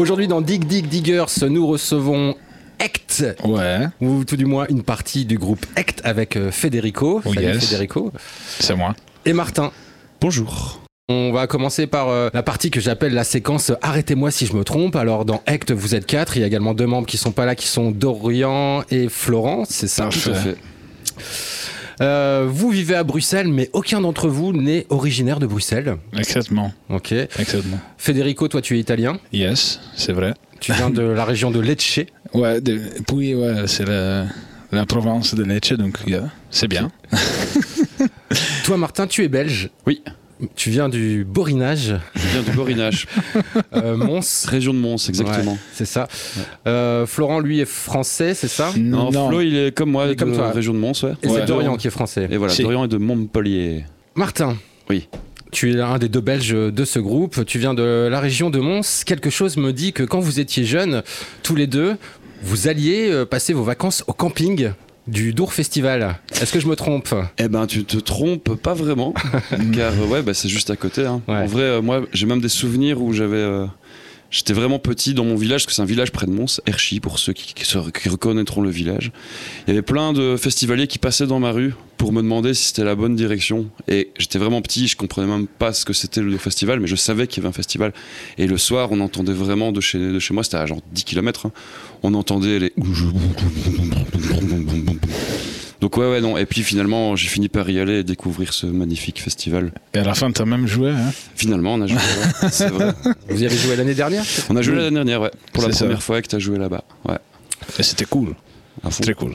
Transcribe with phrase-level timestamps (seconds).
[0.00, 2.34] Aujourd'hui, dans Dig Dig Diggers, nous recevons
[2.82, 7.20] Ect, Ouais, ou tout du moins une partie du groupe Ect avec euh, Federico.
[7.22, 7.66] Oh, Salut yes.
[7.68, 8.10] Federico.
[8.60, 8.96] c'est moi.
[9.26, 9.72] Et Martin.
[10.22, 10.80] Bonjour.
[11.10, 14.64] On va commencer par euh, la partie que j'appelle la séquence Arrêtez-moi si je me
[14.64, 14.96] trompe.
[14.96, 16.34] Alors dans Ect, vous êtes quatre.
[16.38, 19.64] Il y a également deux membres qui sont pas là, qui sont Dorian et Florent.
[19.68, 20.08] C'est ça.
[20.08, 20.56] Tout à fait.
[22.00, 25.98] Euh, vous vivez à Bruxelles, mais aucun d'entre vous n'est originaire de Bruxelles.
[26.16, 27.12] Exactement, Ok.
[27.12, 27.78] exactement.
[28.04, 29.18] Federico, toi, tu es italien.
[29.30, 30.32] Yes, c'est vrai.
[30.58, 32.00] Tu viens de la région de Lecce.
[32.32, 34.24] Ouais, de- puis ouais, c'est la,
[34.72, 36.90] la province de Lecce, donc yeah, c'est bien.
[38.64, 39.68] Toi, Martin, tu es belge.
[39.86, 40.00] Oui.
[40.56, 43.06] Tu viens du Borinage, Je viens du Borinage,
[43.74, 44.46] euh, Mons.
[44.48, 45.52] région de Mons, exactement.
[45.52, 46.08] Ouais, c'est ça.
[46.66, 48.70] Euh, Florent, lui, est français, c'est ça?
[48.78, 50.50] Non, Flo, il est comme moi, Il est comme de toi.
[50.52, 51.12] région de Mons, ouais.
[51.22, 51.40] Et Ouais.
[51.40, 52.26] c'est Dorian qui est français.
[52.30, 52.62] Et voilà, Si.
[52.62, 53.84] Dorian est de Montpellier.
[54.14, 54.56] Martin.
[54.88, 55.08] Oui.
[55.50, 57.44] Tu es un des deux Belges de ce groupe.
[57.44, 59.02] Tu viens de la région de Mons.
[59.04, 61.02] Quelque chose me dit que quand vous étiez jeunes,
[61.42, 61.96] tous les deux,
[62.42, 64.70] vous alliez euh, passer vos vacances au camping
[65.06, 66.18] du Dour Festival.
[66.40, 67.12] Est-ce que je me trompe?
[67.38, 69.12] Eh ben, tu te trompes pas vraiment,
[69.74, 71.04] car euh, ouais, bah, c'est juste à côté.
[71.04, 71.20] hein.
[71.26, 71.34] Ouais.
[71.34, 73.66] En vrai, euh, moi, j'ai même des souvenirs où j'avais, euh,
[74.30, 77.00] j'étais vraiment petit dans mon village, parce que c'est un village près de Mons, Erchy,
[77.00, 79.10] pour ceux qui, qui reconnaîtront le village.
[79.66, 82.68] Il y avait plein de festivaliers qui passaient dans ma rue pour me demander si
[82.68, 83.68] c'était la bonne direction.
[83.86, 86.96] Et j'étais vraiment petit, je comprenais même pas ce que c'était le festival, mais je
[86.96, 87.92] savais qu'il y avait un festival.
[88.38, 91.04] Et le soir, on entendait vraiment de chez, de chez moi, c'était à genre 10
[91.04, 91.48] km,
[92.02, 92.72] on entendait les.
[95.82, 96.38] Donc ouais, ouais, non.
[96.38, 99.70] Et puis finalement, j'ai fini par y aller et découvrir ce magnifique festival.
[99.92, 101.98] Et à la fin, t'as même joué, hein Finalement, on a joué.
[101.98, 102.94] ouais, c'est vrai.
[103.28, 105.32] Vous y avez joué l'année dernière On a joué l'année dernière, ouais.
[105.52, 105.84] Pour la ça.
[105.84, 106.82] première fois que tu as joué là-bas.
[107.06, 107.18] Ouais.
[107.78, 108.34] Et c'était cool,
[109.02, 109.34] très cool.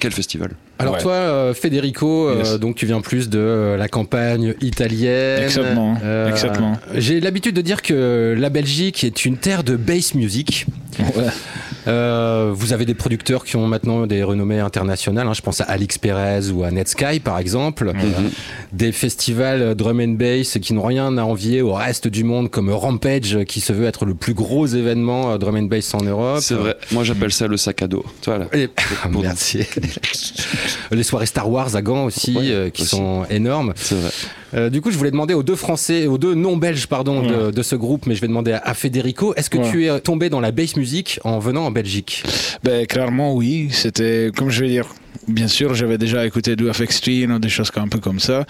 [0.00, 0.56] Quel festival?
[0.80, 1.00] Alors Ouais.
[1.00, 5.42] toi, euh, Federico, euh, donc tu viens plus de euh, la campagne italienne.
[5.42, 5.96] Exactement,
[6.28, 6.78] exactement.
[6.94, 10.66] J'ai l'habitude de dire que la Belgique est une terre de bass music.
[10.98, 11.24] Ouais.
[11.88, 15.26] Euh, vous avez des producteurs qui ont maintenant des renommées internationales.
[15.26, 15.32] hein.
[15.34, 17.92] je pense à Alix Perez ou à Netsky par exemple.
[17.94, 18.30] Mhm.
[18.72, 22.70] Des festivals drum and bass qui n'ont rien à envier au reste du monde, comme
[22.70, 26.40] Rampage qui se veut être le plus gros événement euh, drum and bass en Europe.
[26.40, 26.76] C'est vrai.
[26.92, 28.04] Moi, j'appelle ça le sac à dos.
[28.26, 28.46] Voilà.
[28.52, 28.68] Et-
[29.12, 29.60] Pour- Merci.
[30.90, 32.90] Les soirées Star Wars à Gand aussi, Ouais, euh, qui aussi.
[32.96, 33.72] sont énormes.
[33.76, 34.10] C'est vrai.
[34.54, 37.52] Euh, du coup, je voulais demander aux deux Français, aux deux non-belges, pardon, de, Ouais.
[37.52, 39.70] de ce groupe, mais je vais demander à, à Federico, est-ce que Ouais.
[39.70, 42.22] tu es tombé dans la bass music en venant en Belgique?
[42.64, 43.68] Ben, clairement, oui.
[43.70, 44.86] C'était, comme je vais dire,
[45.28, 48.44] bien sûr, j'avais déjà écouté du FX Twin ou des choses un peu comme ça,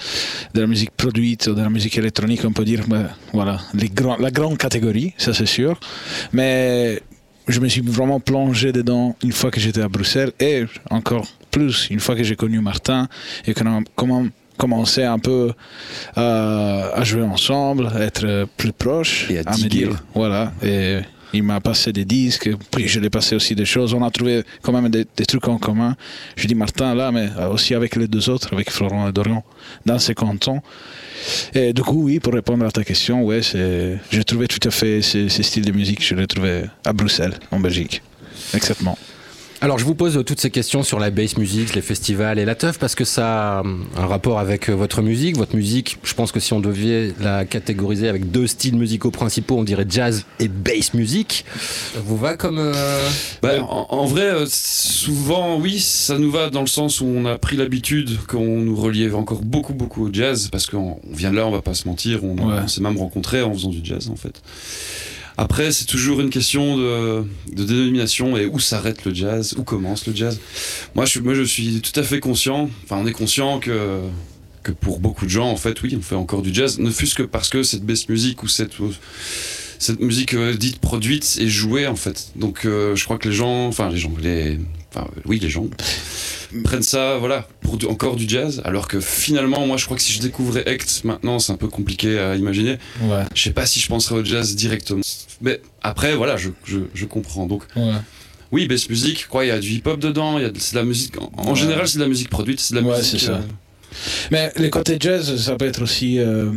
[0.54, 3.88] de la musique produite ou de la musique électronique, on peut dire, ben, voilà, les
[3.88, 5.78] grands, la grande catégorie, ça c'est sûr.
[6.32, 7.00] Mais
[7.48, 11.88] je me suis vraiment plongé dedans une fois que j'étais à Bruxelles et encore plus
[11.90, 13.08] une fois que j'ai connu Martin
[13.46, 14.24] et a comment
[14.60, 15.52] commencé un peu
[16.14, 20.52] à, à jouer ensemble, à être plus proches, Et à me dire, voilà.
[20.62, 20.98] Et
[21.32, 23.94] il m'a passé des disques, puis je l'ai passé aussi des choses.
[23.94, 25.96] On a trouvé quand même des, des trucs en commun.
[26.36, 29.42] Je dis Martin là, mais aussi avec les deux autres, avec Florent et Dorian,
[29.86, 30.60] dans ces cantons.
[31.54, 34.70] Et du coup, oui, pour répondre à ta question, ouais, c'est, j'ai trouvé tout à
[34.70, 38.02] fait ces, ces styles de musique, je les trouvais à Bruxelles, en Belgique.
[38.54, 38.96] Exactement.
[39.62, 42.46] Alors, je vous pose euh, toutes ces questions sur la bass music, les festivals et
[42.46, 45.36] la teuf, parce que ça a hum, un rapport avec euh, votre musique.
[45.36, 49.58] Votre musique, je pense que si on devait la catégoriser avec deux styles musicaux principaux,
[49.58, 51.44] on dirait jazz et bass music.
[51.92, 52.58] Ça vous va comme...
[52.58, 53.08] euh,
[53.42, 57.26] Bah, en, en vrai, euh, souvent, oui, ça nous va dans le sens où on
[57.26, 61.32] a pris l'habitude qu'on nous reliait encore beaucoup, beaucoup au jazz, parce qu'on on vient
[61.32, 62.60] de là, on va pas se mentir, on, Ouais.
[62.64, 64.40] on s'est même rencontrés en faisant du jazz, en fait.
[65.40, 70.14] Après, c'est toujours une question de, dénomination et où s'arrête le jazz, où commence le
[70.14, 70.38] jazz.
[70.94, 74.00] Moi je, suis- moi, je suis tout à fait conscient, enfin, on est conscient que,
[74.62, 77.14] que pour beaucoup de gens, en fait, oui, on fait encore du jazz, ne fût-ce
[77.14, 78.72] que parce que cette bass musique ou cette,
[79.78, 82.32] cette musique euh, dite produite est jouée, en fait.
[82.36, 84.58] Donc, euh, je crois que les gens, enfin, les gens, les,
[84.94, 85.66] enfin, oui, les gens
[86.64, 90.02] prennent ça, voilà, pour du- encore du jazz, alors que finalement, moi, je crois que
[90.02, 92.78] si je découvrais Act maintenant, c'est un peu compliqué à imaginer.
[93.02, 93.22] Ouais.
[93.34, 95.00] Je sais pas si je penserais au jazz directement.
[95.40, 97.46] Mais après, voilà, je, je, je comprends.
[97.46, 97.92] Donc, Ouais.
[98.52, 100.74] oui, bass music, quoi, il y a du hip-hop dedans, il y a de, c'est
[100.74, 101.14] de la musique.
[101.20, 101.54] En, en Ouais.
[101.58, 103.20] général, c'est de la musique produite, c'est de la Ouais, musique.
[103.20, 103.32] c'est ça.
[103.34, 103.40] euh,
[104.30, 106.18] Mais les côtés jazz, ça peut être aussi.
[106.20, 106.52] euh,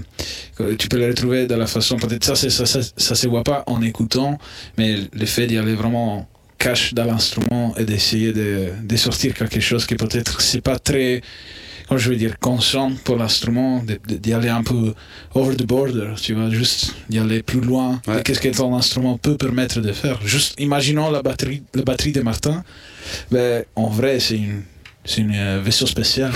[0.78, 1.98] tu peux les retrouver de la façon.
[1.98, 4.38] Peut-être ça, c'est- ça, ça, ça se voit pas en écoutant,
[4.78, 9.60] mais le fait d'y aller vraiment cash dans l'instrument et d'essayer de, de sortir quelque
[9.60, 11.22] chose qui peut-être c'est pas très.
[11.88, 14.94] Comment je veux dire, conscient pour l'instrument, d'y aller un peu
[15.36, 18.22] over the border, tu vois, juste d'y aller plus loin Ouais.
[18.24, 20.20] qu'est-ce que ton instrument peut permettre de faire.
[20.26, 22.64] Juste imaginons la batterie, la batterie de Martin,
[23.32, 24.62] ben, en vrai, c'est une,
[25.04, 26.32] c'est une euh, vaisseau spécial.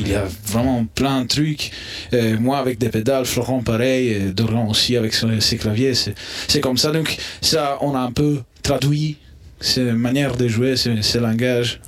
[0.00, 1.70] Il y a vraiment plein de trucs.
[2.12, 5.92] Euh, moi, avec des pédales, Florent, pareil, Dorian aussi avec ses claviers.
[5.94, 6.90] C'est comme ça.
[6.90, 9.18] Donc, ça, on a un peu traduit
[9.60, 11.80] ces manières de jouer, ces, ces langages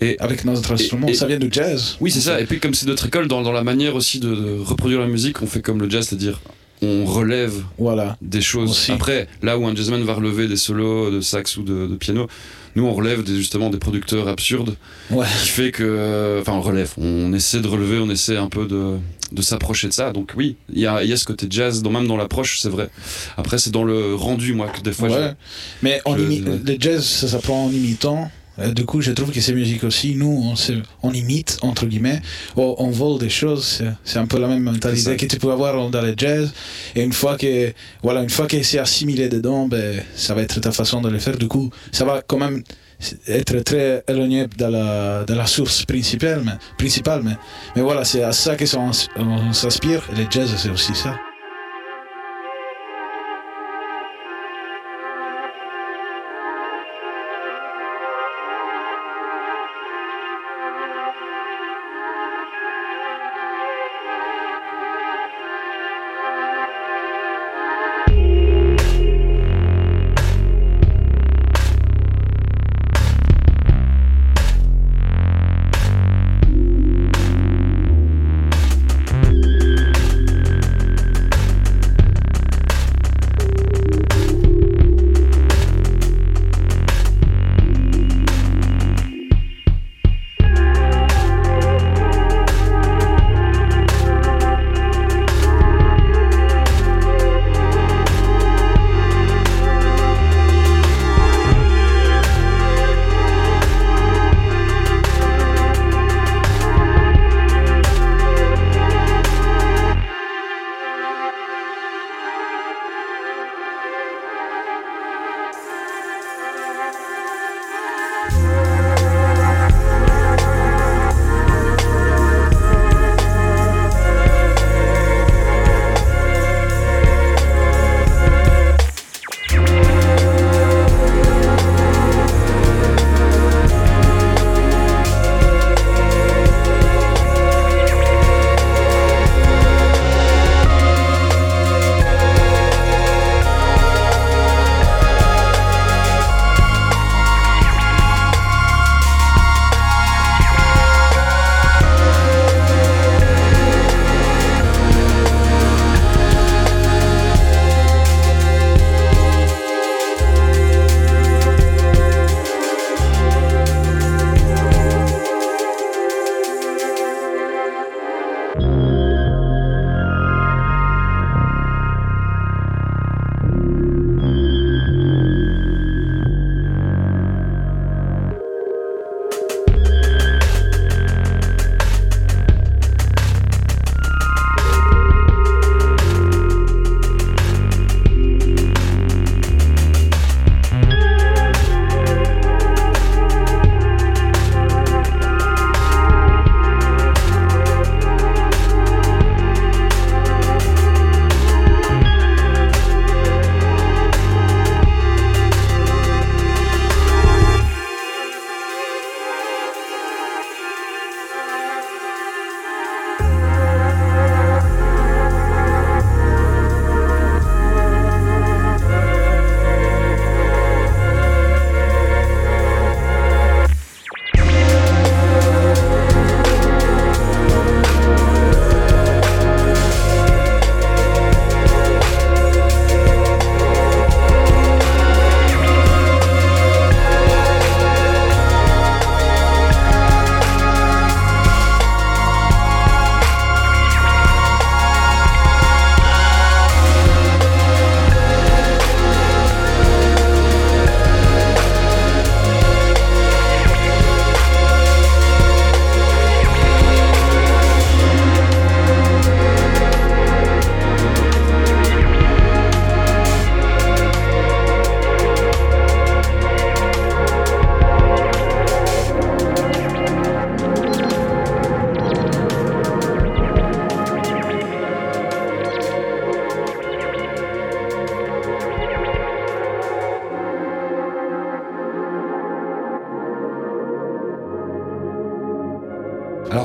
[0.00, 1.06] Et avec notre instrument.
[1.08, 1.96] et- ça vient du jazz.
[2.00, 2.40] oui, c'est ça.
[2.40, 5.08] Et puis, comme c'est notre école, dans, dans la manière aussi de, de reproduire la
[5.08, 6.40] musique, on fait comme le jazz, c'est-à-dire
[6.80, 8.16] on relève Voilà.
[8.22, 8.70] des choses.
[8.70, 8.92] Aussi.
[8.92, 12.28] Après, là où un jazzman va relever des solos de sax ou de, de piano,
[12.76, 14.76] nous on relève des, justement des producteurs absurdes,
[15.10, 15.26] Ouais.
[15.42, 18.94] qui fait que, enfin, on relève, on essaie de relever, on essaie un peu de,
[19.32, 20.12] de s'approcher de ça.
[20.12, 22.68] Donc oui, il y a, y a ce côté jazz, dans, même dans l'approche, c'est
[22.70, 22.88] vrai.
[23.36, 25.32] Après, c'est dans le rendu, moi, que des fois, Ouais.
[25.82, 28.30] Mais on je- imi- le jazz, ça s'apprend en imitant.
[28.60, 30.72] Euh, Du coup, je trouve que ces musiques aussi, nous, on, se-
[31.04, 32.20] on imite, entre guillemets,
[32.56, 33.82] on, on vole des choses.
[34.04, 36.52] C'est- un peu la même mentalité que tu peux avoir dans le jazz.
[36.96, 40.60] Et une fois que, voilà, une fois que c'est assimilé dedans, ben, ça va être
[40.60, 41.36] ta façon de le faire.
[41.38, 42.64] Du coup, ça va quand même
[43.28, 46.42] être très éloigné de la, de la source principale.
[46.44, 47.36] Mais, principale, mais,
[47.76, 48.90] mais voilà, c'est à ça que ça- on,
[49.24, 50.02] on s'inspire.
[50.12, 51.16] Et le jazz, c'est aussi ça.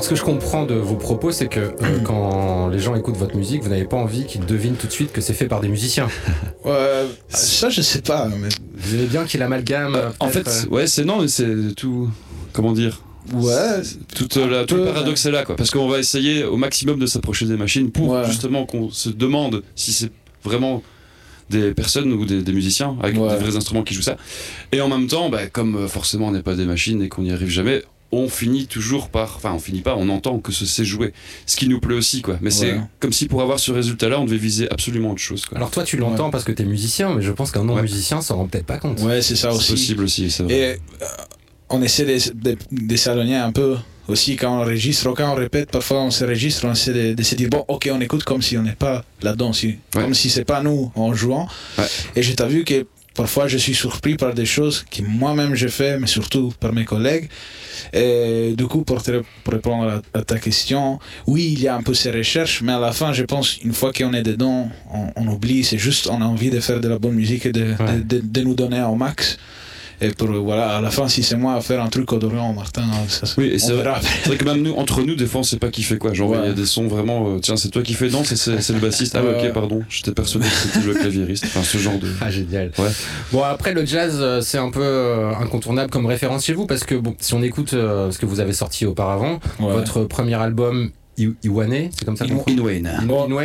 [0.04, 1.72] Ce que je comprends de vos propos, c'est que euh,
[2.04, 5.12] quand les gens écoutent votre musique, vous n'avez pas envie qu'ils devinent tout de suite
[5.12, 6.08] que c'est fait par des musiciens.
[6.64, 8.26] Ouais, ça, je sais pas.
[8.28, 8.48] Mais...
[8.74, 9.94] Vous aimez bien qu'il amalgame.
[9.94, 12.08] Euh, en fait, euh, ouais, c'est non, c'est tout.
[12.54, 13.02] Comment dire
[13.34, 13.82] Ouais,
[14.14, 15.56] Tout, euh, la- tout le paradoxe est là, quoi.
[15.56, 18.24] Parce qu'on va essayer au maximum de s'approcher des machines pour Ouais.
[18.26, 20.10] justement qu'on se demande si c'est
[20.42, 20.82] vraiment
[21.50, 23.28] des personnes ou des, des musiciens avec Ouais.
[23.28, 24.16] des vrais instruments qui jouent ça.
[24.72, 27.22] Et en même temps, bah, comme euh, forcément on n'est pas des machines et qu'on
[27.22, 27.82] n'y arrive jamais,
[28.18, 29.34] on finit toujours par.
[29.36, 31.12] Enfin, on finit pas, on entend que ce sait jouer.
[31.46, 32.38] Ce qui nous plaît aussi, quoi.
[32.40, 35.56] Mais c'est comme si pour avoir ce résultat-là, on devait viser absolument autre chose, quoi.
[35.58, 38.46] Alors toi, tu l'entends parce que t'es musicien, mais je pense qu'un non-musicien s'en rend
[38.46, 39.00] peut-être pas compte.
[39.00, 39.72] ouais, c'est ça c'est aussi.
[39.72, 40.54] possible aussi, c'est vrai.
[40.54, 40.64] Et
[41.02, 41.06] euh,
[41.70, 45.70] on essaie de, de, de s'aligner un peu aussi quand on enregistre, quand on répète,
[45.70, 48.42] parfois on se registre, on essaie de, de se dire bon, ok, on écoute comme
[48.42, 50.02] si on n'est pas là-dedans, si, Ouais.
[50.02, 51.48] comme si c'est pas nous en jouant.
[51.78, 51.84] Ouais.
[52.16, 55.68] Et j'ai t'as vu que parfois je suis surpris par des choses que moi-même j'ai
[55.68, 57.28] fait, mais surtout par mes collègues.
[57.92, 61.74] Et du coup, pour, te, pour répondre à, à ta question, oui, il y a
[61.76, 64.68] un peu ces recherches, mais à la fin, je pense, une fois qu'on est dedans,
[64.92, 67.52] on, on oublie, c'est juste, on a envie de faire de la bonne musique et
[67.52, 67.98] de, Ouais.
[67.98, 69.38] de, de, de nous donner au max.
[70.04, 72.52] Et pour, voilà, à la fin, si c'est moi à faire un truc au Dorian,
[72.52, 73.92] Martin, ça, Oui, et c'est vrai.
[74.26, 76.12] vrai que même nous, entre nous, des fois, on sait pas qui fait quoi.
[76.12, 77.28] Genre, il y a des sons vraiment.
[77.28, 79.14] euh, tiens, c'est toi qui fais non, c'est, c'est, le bassiste.
[79.16, 79.48] Ah, ouais, Ouais.
[79.48, 79.82] ok, pardon.
[79.88, 81.44] J'étais persuadé que c'était le claviériste.
[81.46, 82.08] Enfin, ce genre de.
[82.20, 82.70] Ah génial.
[82.78, 82.90] Ouais.
[83.32, 86.84] Bon après le jazz euh, c'est un peu euh, incontournable comme référence chez vous parce
[86.84, 89.72] que bon si on écoute euh, ce que vous avez sorti auparavant, Ouais.
[89.72, 92.90] votre premier album Iwane, c'est comme ça qu'on Iwa- dit Wayne.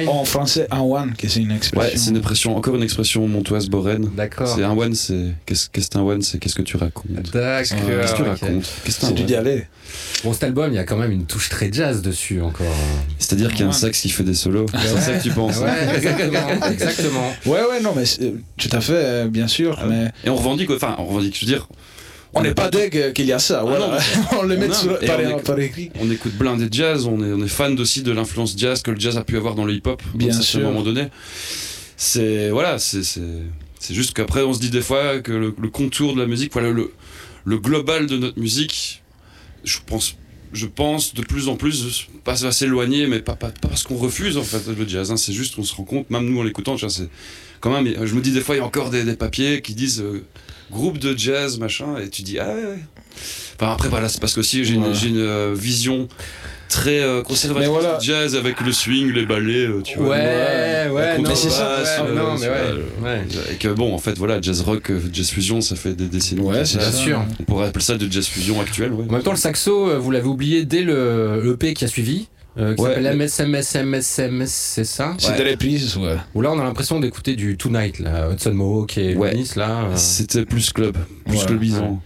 [0.08, 1.92] En, français, un one, que c'est une expression.
[1.92, 4.10] Ouais, c'est une expression, encore une expression montoise boraine.
[4.16, 4.48] D'accord.
[4.56, 5.34] C'est un one, c'est.
[5.46, 7.06] Qu'est-ce, qu'est-ce qu'un one C'est qu'est-ce que tu racontes?
[7.12, 7.60] D'accord.
[7.60, 7.74] Qu'est-ce
[8.14, 8.66] que tu racontes?
[8.84, 9.68] Qu'est-ce que C'est du dialet.
[10.24, 12.68] Bon cet album il y a quand même une touche très jazz dessus encore.
[13.18, 14.68] C'est-à-dire qu'il y a un sax qui fait des solos.
[14.72, 15.02] C'est Ouais.
[15.02, 15.58] ça que tu penses.
[15.58, 16.48] Ouais exactement.
[16.72, 17.34] exactement.
[17.46, 18.04] Ouais, ouais, non, mais
[18.58, 19.80] tout à fait, euh, bien sûr.
[19.82, 19.86] Ah
[20.24, 21.68] Et on revendique, enfin, on revendique, je veux dire.
[22.34, 23.64] On n'est pas deg qu'il y a ça.
[23.64, 23.88] voilà.
[23.88, 25.92] non, mais- on le met sur, par, on écrit.
[26.00, 29.00] On écoute blindé jazz, on est, on est fan aussi de l'influence jazz que le
[29.00, 30.62] jazz a pu avoir dans le hip-hop Bien à un sûr.
[30.62, 31.08] moment donné.
[31.98, 33.02] C'est voilà, c'est
[33.90, 36.70] juste qu'après on se dit des fois que le, le contour de la musique, voilà
[36.72, 36.92] le
[37.46, 39.02] le global de notre musique,
[39.64, 40.16] je pense
[40.54, 43.98] je pense de plus en plus pas va s'éloigner, mais pas, pas, pas parce qu'on
[43.98, 45.12] refuse en fait le jazz.
[45.12, 47.10] hein, c'est juste qu'on se rend compte, même nous en l'écoutant, c'est
[47.60, 47.94] quand même.
[48.06, 50.24] Je me dis des fois il y a encore des, des papiers qui disent euh,
[50.72, 52.64] groupe de jazz machin, et tu dis ah ouais.
[52.64, 52.80] ouais.
[53.60, 54.94] Enfin après voilà, c'est parce que aussi j'ai une, Ouais.
[55.16, 56.08] euh, vision
[56.70, 57.98] très euh, conservatrice voilà.
[57.98, 60.10] du jazz avec le swing, les ballets, euh, tu vois.
[60.10, 63.26] Ouais, ouais, la non, mais c'est ça, ouais, euh, non, mais ouais, ouais.
[63.52, 66.42] Et que bon, en fait, voilà, jazz rock, jazz fusion, ça fait des décennies.
[66.42, 67.26] Ouais, c'est sûr.
[67.40, 69.06] On pourrait appeler ça de jazz fusion actuel, ouais.
[69.10, 72.28] En même temps, le saxo, vous l'avez oublié dès le EP qui a suivi,
[72.60, 76.18] euh, qui Ouais, s'appelle mais- MSMSMSMS, c'est ça C'est des reprises, ouais.
[76.36, 79.34] Où là, on a l'impression d'écouter du Tonight, là, Hudson Mohawk et Ouais.
[79.34, 79.86] Nice, là.
[79.86, 79.96] euh.
[79.96, 81.46] C'était plus club, plus Ouais.
[81.46, 82.02] clubisant.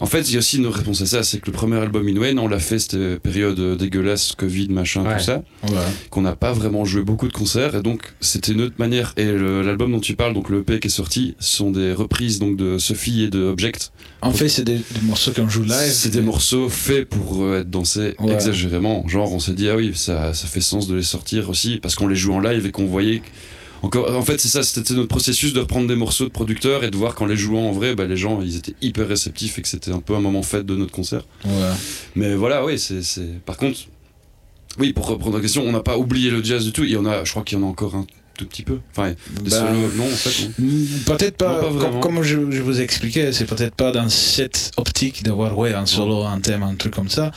[0.00, 2.08] En fait, il y a aussi une réponse à ça, c'est que le premier album
[2.08, 5.18] Inwen, on l'a fait cette période euh, dégueulasse, Covid, machin, Ouais.
[5.18, 5.74] tout ça, ouais.
[6.08, 9.12] qu'on n'a pas vraiment joué beaucoup de concerts, et donc c'était une autre manière.
[9.18, 12.56] Et l'album dont tu parles, donc le EP qui est sorti, sont des reprises donc
[12.56, 13.92] de Sophie et de Object.
[14.22, 15.92] En fait, c'est des, des morceaux qu'on joue live.
[15.92, 18.32] C'est des morceaux faits pour euh, être dansés Ouais.
[18.32, 19.06] exagérément.
[19.06, 21.94] Genre, on s'est dit, ah oui, ça, ça fait sens de les sortir aussi, parce
[21.94, 23.18] qu'on les joue en live et qu'on voyait.
[23.20, 23.26] que-
[23.82, 26.90] Encore, en fait, c'est ça, c'était notre processus de reprendre des morceaux de producteurs et
[26.90, 29.62] de voir qu'en les jouant en vrai, bah, les gens, ils étaient hyper réceptifs et
[29.62, 31.22] que c'était un peu un moment fête de notre concert.
[31.44, 31.52] Ouais.
[32.14, 33.00] Mais voilà, oui, c'est.
[33.46, 33.78] Par contre,
[34.78, 36.84] oui, pour reprendre la question, on n'a pas oublié le jazz du tout.
[36.84, 38.06] Il y en a, je crois qu'il y en a encore un
[38.40, 38.78] tout petit peu.
[38.96, 39.10] Enfin,
[39.42, 40.66] des Bah, solos, non, en fait, non.
[40.66, 42.00] Mm, Peut-être pas, Non, pas com- vraiment.
[42.00, 46.22] comme, je, je vous expliquais, c'est peut-être pas dans cette optique d'avoir ouais, un solo,
[46.24, 47.30] un thème, un truc comme ça,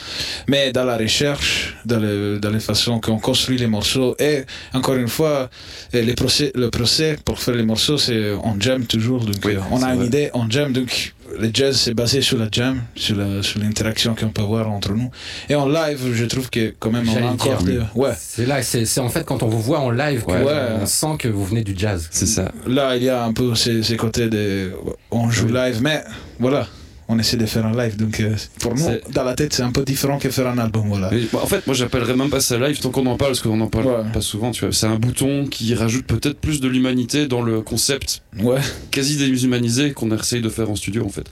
[0.47, 4.15] mais dans la recherche, dans, le, dans les façons qu'on construit les morceaux.
[4.19, 4.43] Et
[4.73, 5.49] encore une fois,
[5.93, 9.25] les procès, le procès pour faire les morceaux, c'est on jam toujours.
[9.25, 10.71] Donc Oui, euh, on a une idée, on jam.
[10.71, 14.69] Donc le jazz, c'est basé sur la jam, sur la- sur l'interaction qu'on peut avoir
[14.69, 15.09] entre nous.
[15.49, 17.99] Et en live, je trouve que quand même, on a encore dire, des.
[17.99, 18.11] Ouais.
[18.17, 20.43] C'est là, c'est c'est en fait quand on vous voit en live que Ouais.
[20.43, 20.67] Ouais.
[20.81, 22.07] on sent que vous venez du jazz.
[22.11, 22.51] C'est ça.
[22.67, 24.71] Là, il y a un peu ces, ces côtés de.
[25.11, 26.03] On joue live, mais
[26.39, 26.67] voilà,
[27.13, 27.95] on essaie de faire un live.
[27.97, 30.83] Donc, euh, pour nous, dans la tête, c'est un peu différent que faire un album.
[30.87, 31.09] Voilà.
[31.11, 33.41] Mais, bah, en fait, moi j'appellerais même pas ça live tant qu'on en parle, parce
[33.41, 34.11] qu'on en parle Ouais.
[34.13, 34.73] pas souvent, tu vois.
[34.73, 38.59] C'est un bouton qui rajoute peut-être plus de l'humanité dans le concept Ouais,
[38.91, 41.25] quasi déshumanisé qu'on essaye de faire en studio en fait.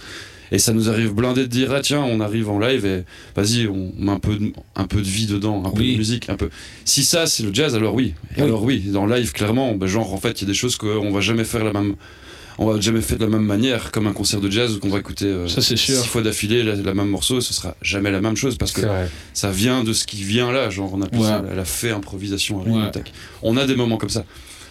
[0.53, 3.03] Et ça nous arrive blindé de dire, ah tiens, on arrive en live et
[3.37, 6.29] vas-y, on met un peu de, un peu de vie dedans, un peu de musique,
[6.29, 6.49] un peu.
[6.83, 8.15] Si ça, c'est le jazz, alors Oui.
[8.37, 11.11] Alors oui, dans live, clairement, bah, genre en fait, il y a des choses qu'on
[11.11, 11.95] va jamais faire la même.
[12.57, 14.89] On va jamais faire de la même manière, comme un concert de jazz où qu'on
[14.89, 18.21] va écouter euh, ça six fois d'affilée la, la même morceau, ce sera jamais la
[18.21, 18.81] même chose parce que
[19.33, 21.25] ça vient de ce qui vient là, genre on appelle Ouais.
[21.27, 22.61] ça la, la fait improvisation.
[22.61, 22.91] arrive, Ouais.
[22.91, 23.11] tac.
[23.41, 24.23] On a des moments comme ça,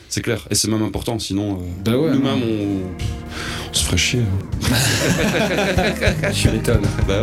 [0.08, 3.96] c'est clair, et c'est même important, sinon euh, Bah ouais, nous-mêmes on, on se ferait
[3.96, 4.20] chier.
[4.20, 4.76] hein.
[6.32, 6.82] Je m'étonne.
[7.08, 7.22] Bah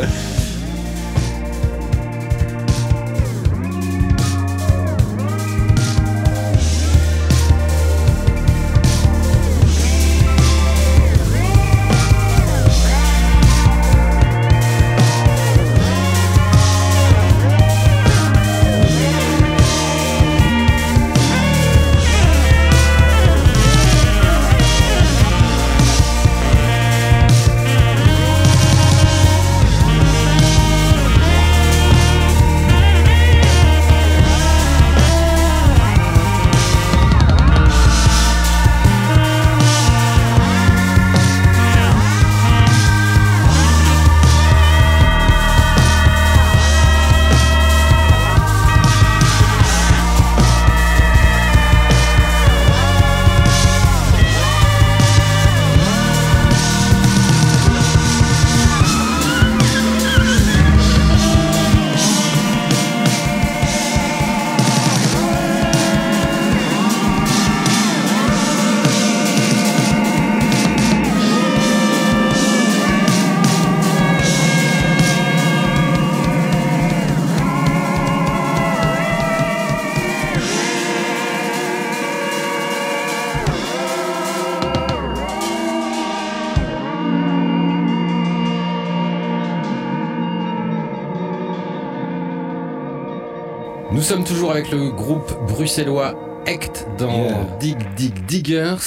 [94.08, 96.15] sommes toujours avec le groupe bruxellois
[96.46, 98.78] Act dans Dig Dig Diggers.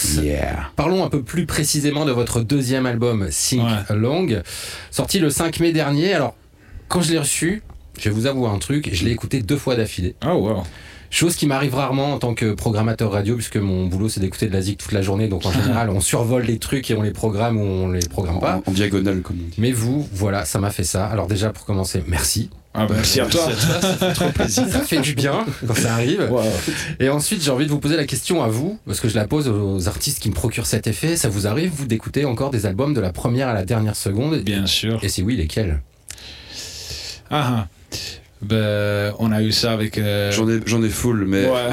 [0.77, 4.41] Parlons un peu plus précisément de votre deuxième album, Sing Along,
[4.91, 6.15] sorti le 5 mai dernier.
[6.15, 6.35] Alors,
[6.89, 7.63] quand je l'ai reçu,
[7.99, 10.15] je vais vous avouer un truc, je l'ai écouté deux fois d'affilée.
[10.27, 10.63] Oh wow.
[11.11, 14.55] Chose qui m'arrive rarement en tant que programmateur radio, puisque mon boulot c'est d'écouter de
[14.55, 15.29] la zik toute la journée.
[15.29, 18.41] Donc en général, on survole les trucs et on les programme ou on les programme
[18.41, 18.63] pas.
[18.65, 19.57] En, diagonale, comme on dit.
[19.59, 21.05] Mais vous, voilà, ça m'a fait ça.
[21.05, 22.49] Alors déjà, pour commencer, merci.
[22.73, 23.51] Ah bah, merci à toi.
[23.53, 24.69] ça fait trop plaisir.
[24.69, 26.31] Ça fait du bien quand ça arrive.
[27.01, 29.27] Et ensuite, j'ai envie de vous poser la question à vous, parce que je la
[29.27, 31.17] pose aux artistes qui me procurent cet effet.
[31.17, 34.39] Ça vous arrive, vous, d'écouter encore des albums de la première à la dernière seconde
[34.43, 35.03] Bien sûr.
[35.03, 35.83] Et si oui, lesquels
[37.31, 37.69] ah, ah.
[38.43, 39.99] Ben, on a eu ça avec.
[39.99, 41.47] Euh, j'en ai, j'en ai full, mais.
[41.47, 41.71] Ouais.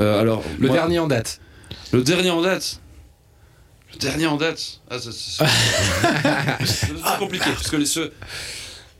[0.00, 0.42] Euh, alors.
[0.58, 1.40] Le dernier en date.
[1.92, 2.80] Le dernier en date.
[3.92, 4.80] Le dernier en date.
[4.90, 5.44] Ah, c'est
[7.18, 8.12] compliqué parce que les ceux.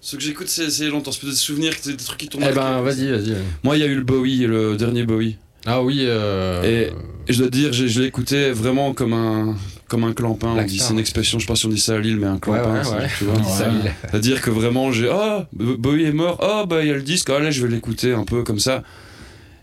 [0.00, 2.46] Ce que j'écoute, c'est, c'est longtemps, c'est des souvenirs, c'est des trucs qui tournent.
[2.48, 3.36] Eh ben, vas-y, vas-y.
[3.62, 5.36] Moi, il y a eu le Bowie, le dernier Bowie.
[5.66, 6.04] Ah oui.
[6.08, 6.62] Euh...
[6.62, 6.90] Et,
[7.30, 9.56] je dois dire, je, je l'ai écouté vraiment comme un,
[9.88, 10.54] comme un clampin.
[10.56, 12.26] On dit, c'est une expression, je sais pas si on dit ça à Lille, mais
[12.26, 12.82] un clampin.
[12.82, 13.92] Ouais, ouais, ouais.
[14.10, 17.28] C'est-à-dire que vraiment, j'ai, oh, Bowie est mort, oh, bah, il y a le disque,
[17.28, 18.82] allez, je vais l'écouter un peu comme ça.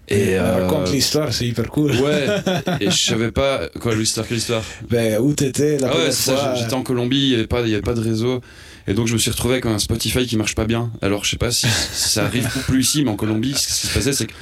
[0.09, 1.91] Et euh, raconte l'histoire, c'est hyper cool.
[1.91, 2.27] Ouais,
[2.79, 3.67] et je savais pas.
[3.81, 7.29] Quoi, l'histoire, quelle histoire Ben, où t'étais la ah ouais, ça, J'étais en Colombie, il
[7.29, 8.41] n'y avait, pas, avait pas de réseau.
[8.87, 10.91] Et donc je me suis retrouvé avec un Spotify qui marche pas bien.
[11.01, 13.93] Alors je sais pas si, ça arrive plus ici, mais en Colombie, ce qui se
[13.93, 14.33] passait, c'est que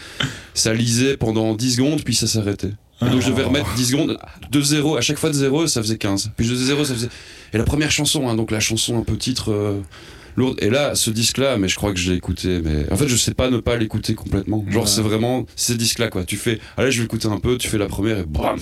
[0.54, 2.72] ça lisait pendant 10 secondes, puis ça s'arrêtait.
[3.02, 4.18] donc je devais remettre 10 secondes
[4.52, 6.32] de 0, à chaque fois de 0, ça faisait 15.
[6.38, 7.10] Puis de 0, ça faisait.
[7.54, 9.52] Et la première chanson, hein, donc la chanson un peu titre.
[9.52, 9.82] Euh,
[10.36, 10.58] lourde.
[10.62, 12.62] Et là, ce disque-là, mais je crois que je l'ai écouté.
[12.64, 14.66] Mais en fait, je sais pas ne pas l'écouter complètement.
[14.70, 16.24] Genre, c'est vraiment ces disques-là, quoi.
[16.24, 18.58] Tu fais, allez, je vais écouter un peu, tu fais la première et bam.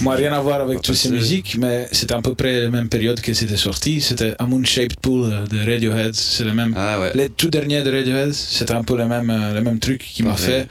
[0.00, 2.88] Moi, rien à voir avec toutes ces musiques, mais c'était à peu près la même
[2.88, 4.00] période que c'était sorti.
[4.00, 6.14] C'était A Moon Shaped Pool de Radiohead.
[6.14, 6.74] C'est le même.
[6.76, 7.12] Ah, ouais.
[7.14, 10.22] Les tout derniers de Radiohead, c'était un peu le même, euh, le même truc qui
[10.22, 10.66] m'a fait.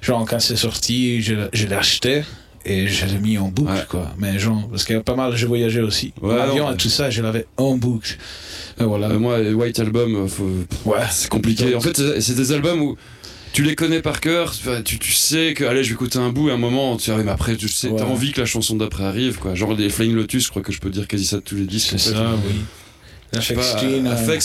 [0.00, 2.24] Genre, quand c'est sorti, je, je l'ai acheté
[2.64, 4.12] et je l'ai mis en boucle quoi.
[4.18, 6.12] Mais genre parce que pas mal je voyageais aussi.
[6.20, 8.16] Ouais, l'avion et tout ça je l'avais en boucle.
[8.78, 9.08] Voilà.
[9.08, 11.74] Euh, moi, White Album, euh, ouais, c'est compliqué.
[11.74, 12.96] En fait, c'est des albums où
[13.52, 16.48] tu les connais par cœur, tu, tu, sais que allez je vais écouter un bout
[16.48, 19.38] et un moment tu arrives après tu sais t'as envie que la chanson d'après arrive
[19.38, 19.54] quoi.
[19.54, 21.90] Genre les Flying Lotus je crois que je peux dire quasi ça tous les disques
[21.90, 22.54] c'est ça oui
[23.34, 23.74] Affex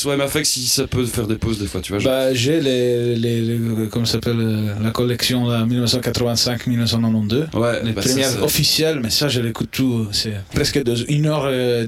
[0.06, 2.02] euh, ouais, mais si ça peut faire des pauses des fois, tu vois.
[2.02, 3.60] Bah, j'ai les, les,
[3.92, 7.58] comment s'appelle, euh, la collection 1985-1992.
[7.58, 10.08] Ouais, les bah premières officielles, mais ça, je l'écoute tout.
[10.14, 11.86] C'est presque deux, une heure euh,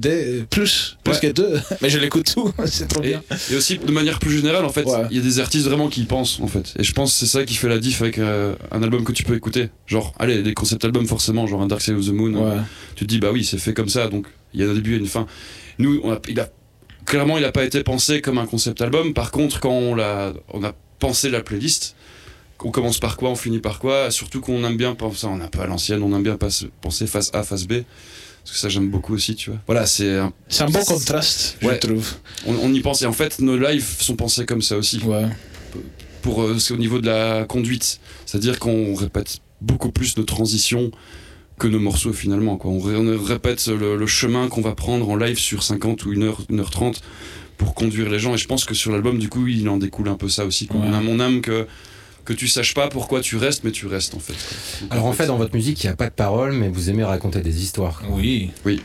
[0.49, 3.21] plus, presque deux, mais je l'écoute tout, c'est trop bien.
[3.49, 6.01] Et aussi, de manière plus générale, en fait, il y a des artistes vraiment qui
[6.01, 6.73] y pensent, en fait.
[6.77, 9.23] Et je pense que c'est ça qui fait la diff avec un album que tu
[9.23, 9.69] peux écouter.
[9.87, 12.61] Genre, allez, des concept albums, forcément, genre un Dark Side of the Moon.
[12.95, 14.95] tu te dis, bah oui, c'est fait comme ça, donc il y a un début
[14.95, 15.27] et une fin.
[15.77, 16.49] Nous, on a, il a
[17.09, 19.13] clairement, il n'a pas été pensé comme un concept album.
[19.13, 21.95] Par contre, quand on, a, on a pensé la playlist,
[22.63, 25.43] on commence par quoi, on finit par quoi, surtout qu'on aime bien penser, on est
[25.43, 27.81] un peu à l'ancienne, on aime bien penser face A, face B.
[28.43, 29.59] Parce que ça, j'aime beaucoup aussi, tu vois.
[29.65, 30.31] Voilà, c'est un...
[30.47, 32.13] C'est un bon contraste, je trouve.
[32.47, 33.01] On, y pense.
[33.01, 34.99] Et en fait, nos lives sont pensés comme ça aussi.
[35.03, 35.25] Ouais.
[36.21, 37.99] Pour, euh, au niveau de la conduite.
[38.25, 40.91] C'est-à-dire qu'on répète beaucoup plus nos transitions
[41.59, 42.57] que nos morceaux finalement.
[42.57, 42.71] Quoi.
[42.71, 46.59] On, répète le, chemin qu'on va prendre en live sur 50 ou 1 heure, 1
[46.59, 47.01] heure 30
[47.57, 48.33] pour conduire les gens.
[48.33, 50.67] Et je pense que sur l'album, du coup, il en découle un peu ça aussi.
[50.73, 51.67] On a mon âme que
[52.25, 54.35] que tu saches pas pourquoi tu restes, mais tu restes en fait.
[54.91, 57.03] Alors en fait, dans votre musique, il n'y a pas de paroles, mais vous aimez
[57.03, 58.03] raconter des histoires.
[58.07, 58.51] Oui.
[58.65, 58.81] Oui.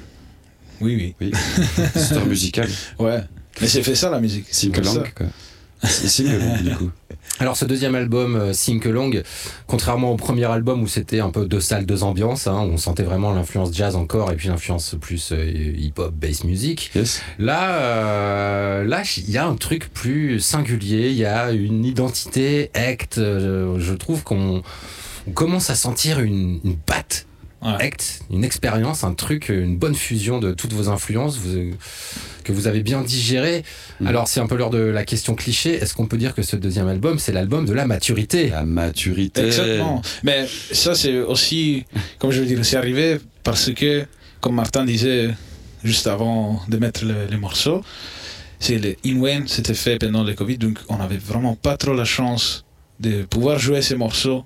[0.80, 1.14] Oui, oui.
[1.20, 1.78] oui.
[1.94, 2.70] Histoire musicale.
[2.98, 3.20] Ouais.
[3.60, 4.46] Mais c'est fait ça la musique.
[4.50, 5.26] C'est quoi.
[5.82, 6.22] C'est
[6.62, 6.90] du coup.
[7.40, 9.10] Alors ce deuxième album, euh, Think Long,
[9.66, 13.02] contrairement au premier album où c'était un peu deux salles, deux ambiances, hein, on sentait
[13.02, 15.44] vraiment l'influence jazz encore et puis l'influence plus euh,
[15.76, 16.92] hip-hop, bass music.
[17.40, 22.70] Là, euh, là, il y a un truc plus singulier, il y a une identité
[22.72, 23.16] act.
[23.16, 24.62] je trouve qu'on
[25.34, 27.26] commence à sentir une, une patte
[27.62, 31.40] act, une expérience, un truc, une bonne fusion de toutes vos influences
[32.44, 33.64] que vous avez bien digéré.
[34.00, 34.06] Mm.
[34.06, 35.74] Alors c'est un peu l'heure de la question cliché.
[35.74, 38.50] Est-ce qu'on peut dire que ce deuxième album, c'est l'album de la maturité?
[38.50, 39.46] La maturité.
[39.46, 40.02] Exactement.
[40.22, 41.84] Mais ça c'est aussi,
[42.18, 44.04] comme je veux dire, c'est arrivé parce que,
[44.40, 45.30] comme Martin disait
[45.82, 47.82] juste avant de mettre les morceaux,
[48.60, 52.04] c'est le In c'était fait pendant le Covid, donc on n'avait vraiment pas trop la
[52.04, 52.64] chance
[53.00, 54.44] de pouvoir jouer ces morceaux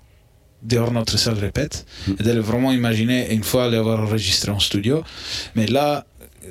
[0.62, 2.12] dehors notre salle répète, mm.
[2.18, 5.04] et de vraiment imaginer une fois l'avoir enregistré en studio.
[5.54, 6.04] Mais là,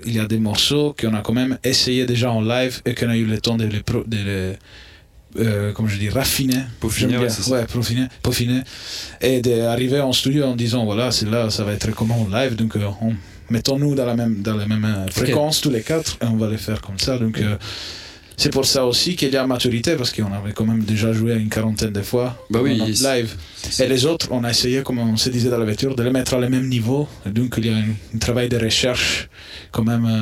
[0.05, 3.09] il y a des morceaux qu'on a quand même essayé déjà en live et qu'on
[3.09, 4.53] a eu le temps de les, de les
[5.39, 6.61] euh, comme je dis, raffiner.
[6.79, 8.61] Peaufiner, ouais, ouais, peaufiner, peaufiner.
[9.21, 12.55] Et d'arriver en studio en disant, voilà, c'est là, ça va être comment en live,
[12.55, 12.87] donc euh,
[13.49, 16.49] mettons-nous dans la même, dans la même euh, fréquence tous les quatre et on va
[16.49, 17.17] les faire comme ça.
[17.17, 17.41] Donc,
[18.39, 21.33] c'est pour ça aussi qu'il y a maturité, parce qu'on avait quand même déjà joué
[21.33, 23.35] une quarantaine de fois Bah oui, live.
[23.79, 26.11] Et les autres, on a essayé, comme on se disait dans la voiture, de les
[26.11, 27.07] mettre à le même niveau.
[27.25, 29.27] Et donc, il y a un, un travail de recherche
[29.71, 30.21] quand même euh,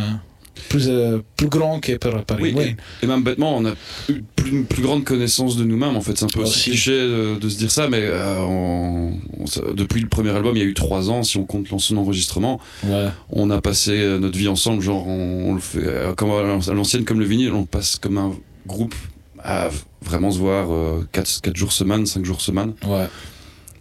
[0.70, 2.56] plus, euh, plus grand que par, par Oui.
[3.04, 3.72] Et même bêtement, on a
[4.10, 5.96] eu plus, une plus grande connaissance de nous-mêmes.
[5.96, 9.13] En fait, c'est un peu aussi cliché de, de se dire ça, mais euh, on-
[9.39, 11.68] on s- depuis le premier album, il y a eu trois ans, si on compte
[11.80, 12.60] son enregistrement.
[12.84, 13.08] Ouais.
[13.30, 16.41] On a passé euh, notre vie ensemble, genre on, on le fait euh, comme à
[16.41, 18.34] l'an- à l'ancienne, comme le vinyle, on passe comme un
[18.68, 18.96] groupe
[19.44, 19.70] à
[20.02, 20.70] vraiment se voir
[21.12, 22.74] 4, jours semaine, 5 jours semaine.
[22.88, 23.08] ouais.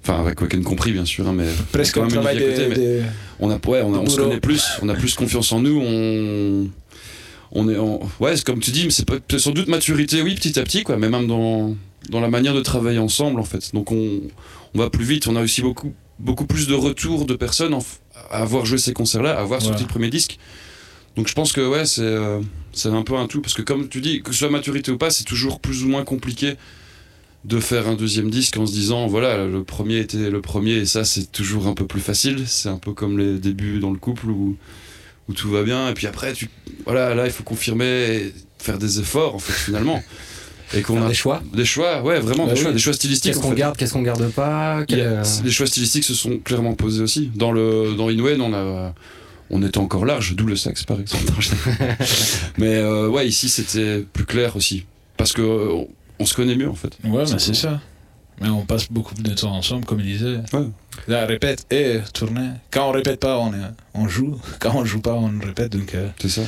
[0.07, 3.03] Enfin, avec Wacken compris, bien sûr, hein, mais Presque un travail à côté,
[3.40, 5.81] on a ouais, on, a- on se connaît plus on a plus confiance en nous
[5.81, 6.69] on
[7.53, 10.59] on est en- ouais c'est comme tu dis mais c'est sans doute maturité oui petit
[10.59, 11.75] à petit quoi mais même dans
[12.11, 13.71] dans la manière de travailler ensemble en fait.
[13.75, 14.21] Donc on
[14.75, 17.75] on va plus vite on a aussi beaucoup beaucoup plus de retours de personnes
[18.31, 20.38] à avoir joué ces concerts là à avoir sorti le premier disque.
[21.17, 22.40] Donc je pense que ouais c'est euh,
[22.73, 24.99] c'est un peu un tout parce que comme tu dis que ce soit maturité ou
[24.99, 26.55] pas c'est toujours plus ou moins compliqué
[27.44, 30.87] de faire un deuxième disque en se disant voilà le premier était le premier et
[30.87, 32.44] ça c'est toujours un peu plus facile.
[32.46, 34.57] C'est un peu comme les débuts dans le couple où,
[35.28, 35.88] où tout va bien.
[35.90, 36.48] Et puis après tu
[36.87, 40.02] voilà là il faut confirmer et faire des efforts en fait finalement.
[40.72, 41.42] Et qu'on a des choix.
[41.52, 42.74] des choix ouais vraiment Bah des choix oui.
[42.74, 46.04] des choix stylistiques Qu'est-ce qu'on garde, qu'est-ce qu'on garde pas quel- a- les choix stylistiques
[46.04, 47.30] se sont clairement posés aussi.
[47.35, 48.94] Dans le dans Inwen on a
[49.50, 51.30] on était encore large d'où le sax par exemple.
[52.59, 54.87] Mais euh, ouais ici c'était plus clair aussi.
[55.18, 55.83] Parce que euh,
[56.18, 57.81] on, se connaît mieux en fait Ouais, mais C'est ça.
[58.40, 60.38] Mais on passe beaucoup de temps ensemble, comme il disait.
[60.53, 60.66] Ouais.
[61.07, 62.50] Là, répète et tourner.
[62.72, 64.40] Quand on répète pas, on, est- on joue.
[64.59, 65.70] Quand on joue pas, on répète.
[65.72, 66.42] Donc, euh, c'est ça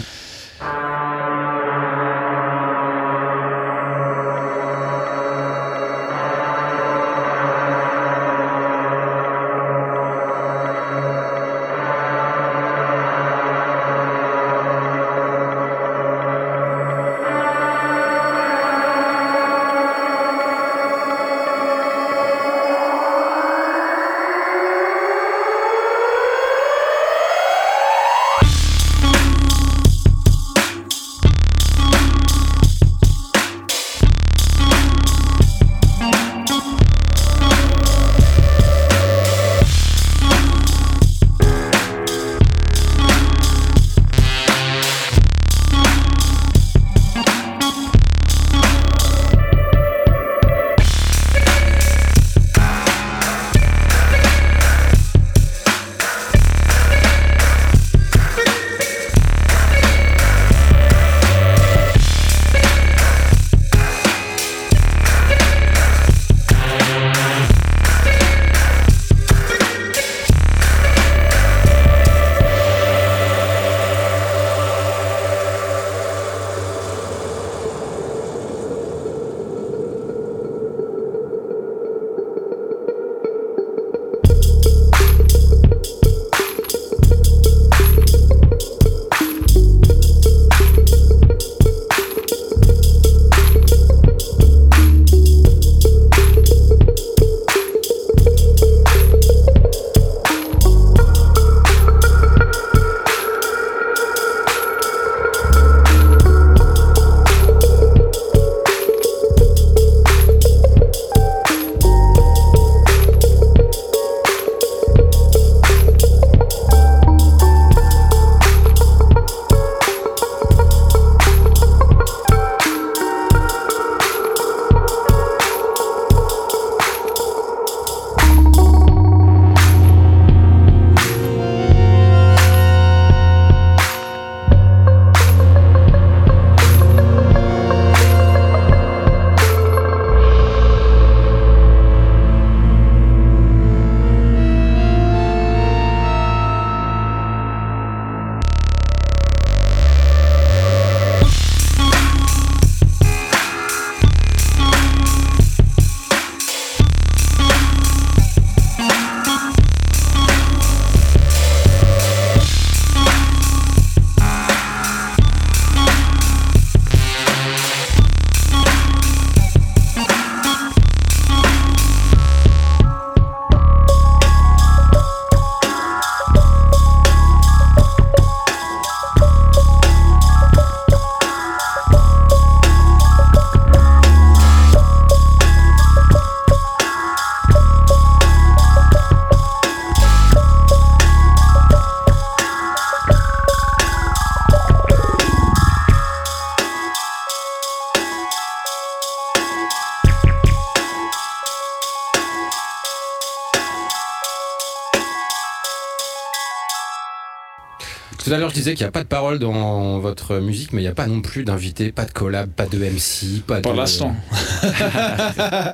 [208.59, 211.07] disais qu'il n'y a pas de parole dans votre musique, mais il n'y a pas
[211.07, 213.79] non plus d'invité, pas de collab, pas de MC, pas Pour de.
[213.79, 214.14] l'instant.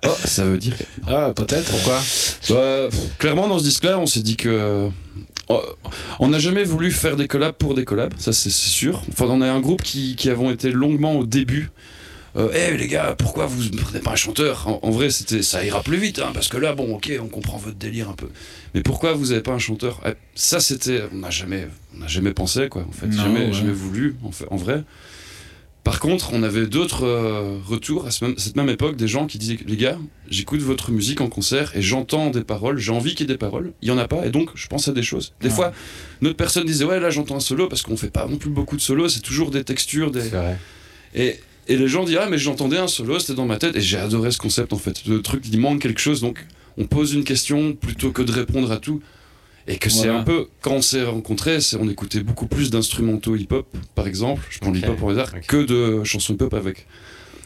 [0.05, 0.75] Oh, ça veut dire.
[1.07, 1.71] Ah, peut-être.
[1.71, 2.01] Pourquoi
[2.51, 4.88] Bah, clairement, dans ce disque-là, on s'est dit que.
[5.49, 5.61] oh,
[6.18, 9.03] On n'a jamais voulu faire des collabs pour des collabs, ça c'est c'est sûr.
[9.11, 11.71] Enfin, on a un groupe qui, qui avons été longuement au début.
[12.37, 15.42] Euh, Eh les gars, pourquoi vous ne prenez pas un chanteur en, en vrai, c'était
[15.42, 18.14] ça ira plus vite, hein, parce que là, bon, ok, on comprend votre délire un
[18.14, 18.29] peu.
[18.75, 21.68] Mais pourquoi vous n'avez pas un chanteur Eh, Ça, c'était, on n'a jamais,
[22.01, 22.87] on jamais pensé quoi.
[22.88, 23.53] En fait, Non, jamais, ouais.
[23.53, 24.83] jamais voulu, en, fait, en vrai.
[25.85, 29.27] Par contre, on avait d'autres euh, retours à ce même- cette même époque, des gens
[29.27, 29.99] qui disaient Les gars,
[30.31, 33.38] j'écoute votre musique en concert et j'entends des paroles, j'ai envie qu'il y ait des
[33.38, 33.73] paroles.
[33.83, 35.35] Il y en a pas, et donc je pense à des choses.
[35.40, 35.55] Des Ouais.
[35.55, 35.73] fois,
[36.21, 38.77] notre personne disait Ouais, là j'entends un solo parce qu'on fait pas non plus beaucoup
[38.77, 40.12] de solos, c'est toujours des textures.
[40.12, 40.21] Des...
[40.23, 40.57] C'est vrai.
[41.16, 43.81] Et, et les gens disent Ah, mais j'entendais un solo, c'était dans ma tête, et
[43.81, 45.07] j'ai adoré ce concept en fait.
[45.07, 46.44] Le truc, il manque quelque chose, donc
[46.79, 49.01] on pose une question plutôt que de répondre à tout.
[49.68, 53.64] Et que c'est un peu, quand on s'est rencontrés, on écoutait beaucoup plus d'instrumentaux hip-hop,
[53.94, 54.75] par exemple, je prends Ok.
[54.77, 55.46] l'hip-hop pour hasard, Ok.
[55.46, 56.87] que de chansons hip-hop avec,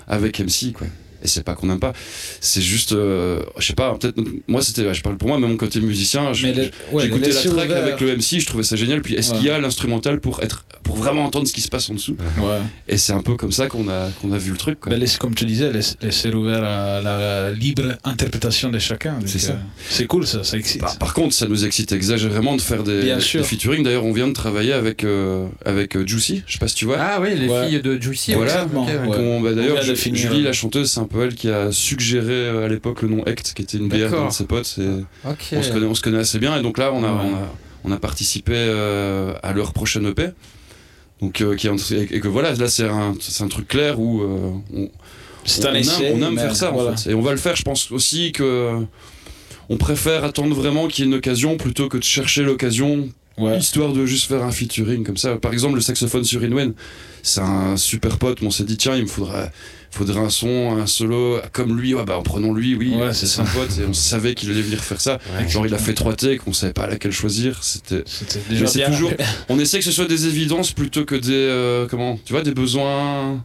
[0.08, 0.86] avec MC, quoi.
[1.26, 1.92] Et c'est pas qu'on n'aime pas,
[2.40, 4.14] c'est juste, euh, je sais pas, peut-être,
[4.46, 7.52] moi c'était, je parle pour moi, mais mon côté musicien, le- ouais, j'écoutais la track
[7.66, 7.82] ouvert.
[7.82, 9.38] avec le MC, je trouvais ça génial, puis est-ce Ouais.
[9.38, 12.16] qu'il y a l'instrumental pour être, pour vraiment entendre ce qui se passe en dessous?
[12.38, 12.60] Ouais.
[12.86, 14.90] Et c'est un peu comme ça qu'on a, qu'on a vu le truc, quoi.
[14.92, 19.18] Ben, laisse- comme tu disais, laisse- laisser ouvert à la libre interprétation de chacun.
[19.26, 19.52] C'est ça.
[19.54, 19.56] euh,
[19.90, 20.80] C'est cool ça, ça excite.
[20.80, 23.82] Par, par contre, ça nous excite exagérément de faire des, des featuring.
[23.82, 26.84] D'ailleurs, on vient de travailler avec, euh, avec euh, Juicy, je sais pas si tu
[26.84, 26.98] vois.
[27.00, 27.66] Ah oui, les Ouais.
[27.68, 28.34] filles de Juicy.
[28.34, 28.64] Voilà.
[28.66, 29.82] bah, D'ailleurs.
[29.82, 33.52] Julie, la chanteuse, c'est un peu qui a suggéré euh, à l'époque le nom Ect,
[33.54, 34.76] qui était une bière d'un de ses potes.
[34.78, 37.18] et on, se connaît, on se connaît assez bien, et donc là, on a, Ouais.
[37.24, 37.52] on a,
[37.84, 40.28] on a participé euh, à leur prochaine EP.
[41.22, 44.90] Donc, euh, qui est et que voilà, là, c'est un, truc clair où euh, on,
[45.44, 46.12] C'est on un aime- essai.
[46.14, 46.90] on aime faire ça voilà.
[46.92, 47.10] en fait.
[47.10, 48.82] Et on va le faire, je pense aussi que
[49.68, 53.58] on préfère attendre vraiment qu'il y ait une occasion plutôt que de chercher l'occasion Ouais.
[53.58, 55.36] histoire de juste faire un featuring comme ça.
[55.36, 56.72] Par exemple, le saxophone sur Inwen,
[57.22, 58.38] c'est un super pote.
[58.42, 59.52] On s'est dit, tiens, il me faudrait,
[59.96, 61.94] faudrait un son, un solo comme lui.
[61.94, 62.94] Ouais, bah, prenons lui, oui.
[62.94, 65.18] Ouais, c'est un pote et on savait qu'il allait venir faire ça.
[65.38, 65.48] Ouais.
[65.48, 67.62] Genre, il a fait trois takes, on savait pas laquelle choisir.
[67.62, 68.04] C'était.
[68.50, 68.90] Déjà bien.
[68.90, 69.12] toujours.
[69.48, 71.32] On essaie que ce soit des évidences plutôt que des.
[71.32, 73.42] euh, comment Tu vois, des besoins.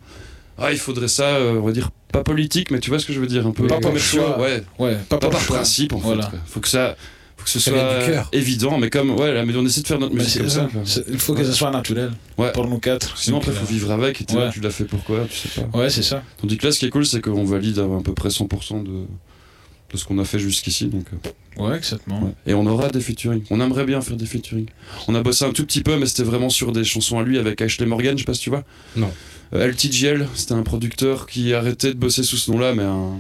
[0.58, 3.14] Ah, il faudrait ça, euh, on va dire, pas politique, mais tu vois ce que
[3.14, 4.40] je veux dire, un peu Pas par commercial, choix.
[4.40, 5.56] Ouais, Ouais, pas, pas par par choix.
[5.58, 6.24] principe en Voilà.
[6.26, 6.30] fait.
[6.32, 6.40] quoi.
[6.46, 6.96] Faut que ça.
[7.42, 8.30] Faut que ce Ça soit du cœur.
[8.32, 10.86] évident, mais comme ouais, là, mais on essaie de faire notre Mais musique c'est comme
[10.86, 11.02] ça.
[11.10, 12.52] Il faut que ce soit naturel Ouais.
[12.52, 13.18] pour nous quatre.
[13.18, 15.78] Sinon après faut euh, vivre avec et là, tu l'as fait pourquoi tu sais pas.
[15.78, 16.24] Ouais, c'est ça.
[16.40, 18.84] Tandis que là ce qui est cool c'est qu'on valide à à peu près 100%
[18.84, 21.30] de, de ce qu'on a fait jusqu'ici donc euh,
[21.68, 22.22] Ouais, exactement.
[22.24, 22.32] ouais.
[22.48, 23.44] et on aura des featuring.
[23.50, 24.68] On aimerait bien faire des featuring.
[25.08, 27.38] On a bossé un tout petit peu mais c'était vraiment sur des chansons à lui
[27.40, 28.64] avec Ashley Morgan, je sais pas si tu vois.
[28.96, 29.12] Non.
[29.54, 33.20] Euh, LTGL, c'était un producteur qui a arrêté de bosser sous ce nom-là mais un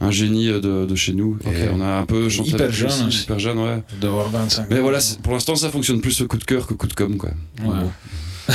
[0.00, 3.04] un génie de, de chez nous et on a un peu chanté Hyper jeune aussi,
[3.04, 3.22] aussi.
[3.24, 3.82] hyper jeune ouais.
[4.00, 6.94] D'avoir 25 Mais voilà, pour l'instant ça fonctionne plus coup de cœur que coup de
[6.94, 7.30] com quoi.
[7.62, 7.74] Ouais.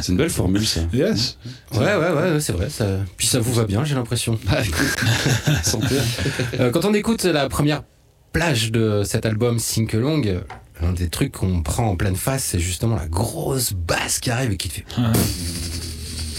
[0.00, 0.80] C'est une belle formule ça.
[0.92, 1.36] Yes.
[1.74, 2.70] Ouais, ouais, ouais, ouais, c'est vrai.
[2.70, 2.86] Ça...
[3.16, 4.38] Puis ça vous va bien, j'ai l'impression.
[4.50, 4.58] Bah.
[6.60, 7.82] Euh, quand on écoute la première
[8.32, 10.40] plage de cet album Sink Along,
[10.80, 14.52] l'un des trucs qu'on prend en pleine face, c'est justement la grosse basse qui arrive
[14.52, 14.84] et qui te fait.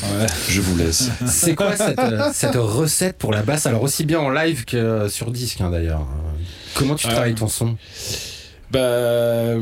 [0.04, 0.26] Ouais.
[0.48, 1.10] Je vous laisse.
[1.28, 3.66] C'est quoi cette, euh, cette recette pour la basse?
[3.66, 6.08] Alors aussi bien en live que sur disque hein, d'ailleurs.
[6.76, 7.78] Comment tu travailles ton son?
[8.72, 9.56] Bah,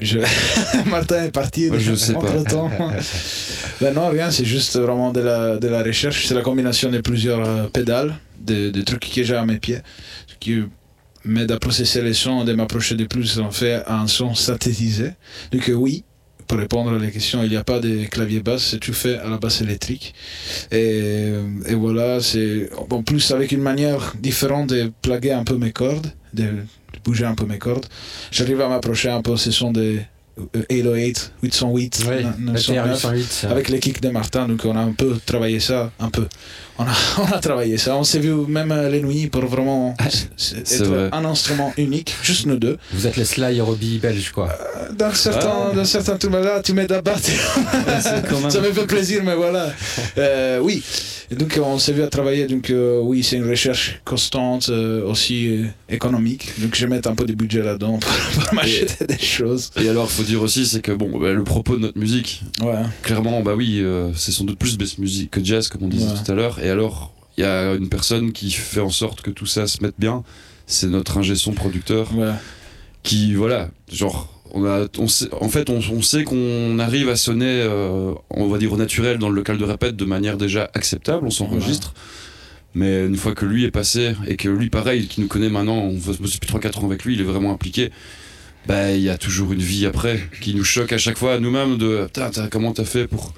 [0.00, 0.18] je...
[0.88, 1.68] Martin est parti.
[1.68, 2.20] Moi, je sais pas.
[2.20, 2.70] entre-temps.
[3.80, 6.26] ben non, rien, c'est juste vraiment de la, de la recherche.
[6.26, 9.80] C'est la combinaison de plusieurs euh, pédales, de, de trucs que j'ai à mes pieds,
[10.26, 10.62] ce qui
[11.24, 15.12] m'aide à processer les sons, de m'approcher de plus en fait à un son synthétisé.
[15.52, 16.04] Donc euh, oui,
[16.48, 19.18] pour répondre à la question, il n'y a pas de clavier basse, c'est tout fait
[19.18, 20.14] à la basse électrique.
[20.72, 21.30] Et,
[21.66, 26.10] et voilà, c'est en plus avec une manière différente de plaguer un peu mes cordes,
[26.32, 26.50] de, de
[27.04, 27.86] bouger un peu mes cordes.
[28.30, 30.00] J'arrive à m'approcher un peu ce son des
[30.56, 33.46] euh, 808, 808, Ouais, 909, 808.
[33.50, 36.26] avec les kicks de Martin, donc on a un peu travaillé ça, un peu.
[36.78, 39.94] On a, on a travaillé ça, on s'est vu même euh, les nuits pour vraiment
[40.04, 41.08] être vrai.
[41.12, 42.78] un instrument unique, juste nous deux.
[42.92, 44.48] Vous êtes les Sly Robbie belges quoi.
[44.96, 45.74] Dans certains, Ah.
[45.74, 47.20] dans certains là, tu m'aides à battre.
[48.00, 49.72] ça me fait plaisir, mais voilà.
[50.18, 50.82] Euh, oui.
[51.30, 55.04] Et donc on s'est vu à travailler, donc euh, oui, c'est une recherche constante, euh,
[55.04, 56.52] aussi euh, économique.
[56.58, 58.10] Donc je vais mettre un peu de budget là-dedans pour,
[58.44, 59.70] pour m'acheter des choses.
[59.78, 62.80] Et alors, faut dire aussi, c'est que bon, bah, le propos de notre musique, Ouais.
[63.02, 66.06] clairement, bah oui, euh, c'est sans doute plus bass music que jazz, comme on disait
[66.06, 66.18] Ouais.
[66.24, 66.58] tout à l'heure.
[66.68, 69.82] Et alors, il y a une personne qui fait en sorte que tout ça se
[69.82, 70.22] mette bien.
[70.66, 72.32] C'est notre ingé son producteur Ouais.
[73.02, 77.16] qui, voilà, genre, on a, on sait, en fait, on, on sait qu'on arrive à
[77.16, 80.70] sonner, euh, on va dire au naturel dans le local de répète de manière déjà
[80.74, 81.94] acceptable, on s'enregistre.
[82.74, 85.78] Mais une fois que lui est passé, et que lui, pareil, qui nous connaît maintenant,
[85.78, 87.90] on bosse depuis 3-4 ans avec lui, il est vraiment impliqué.
[88.66, 91.38] bah, il y a toujours une vie après qui nous choque à chaque fois à
[91.40, 93.32] nous-mêmes de Putain, t'as- comment t'as fait pour,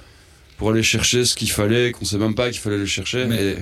[0.61, 3.25] pour aller chercher ce qu'il fallait, qu'on sait même pas qu'il fallait le chercher.
[3.25, 3.57] Mais- Et, et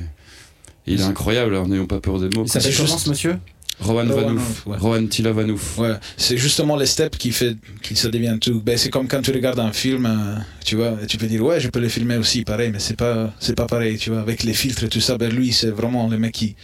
[0.95, 2.43] il est incroyable, alors n'ayons pas peur des mots.
[2.45, 3.39] Il s'appelle juste- ce monsieur
[3.79, 4.67] Rowan Vanouf.
[4.67, 4.77] Ouais.
[4.79, 5.79] Rowan Tila Vanouf.
[5.79, 8.61] Ouais, c'est justement les steps qui fait que ça devient tout.
[8.61, 10.35] Ben, c'est comme quand tu regardes un film, euh,
[10.65, 12.97] tu vois, et tu peux dire ouais, je peux le filmer aussi, pareil, mais c'est
[12.97, 15.17] pas, c'est pas pareil, tu vois, avec les filtres et tout ça.
[15.19, 16.57] Ben lui, c'est vraiment le mec qui,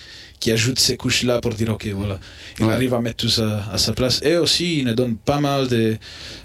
[0.45, 2.19] qui ajoute ces couches là pour dire ok, voilà,
[2.59, 2.73] il Ouais.
[2.75, 4.21] arrive à mettre tout ça à sa place.
[4.23, 5.97] Et aussi, il nous donne pas mal de,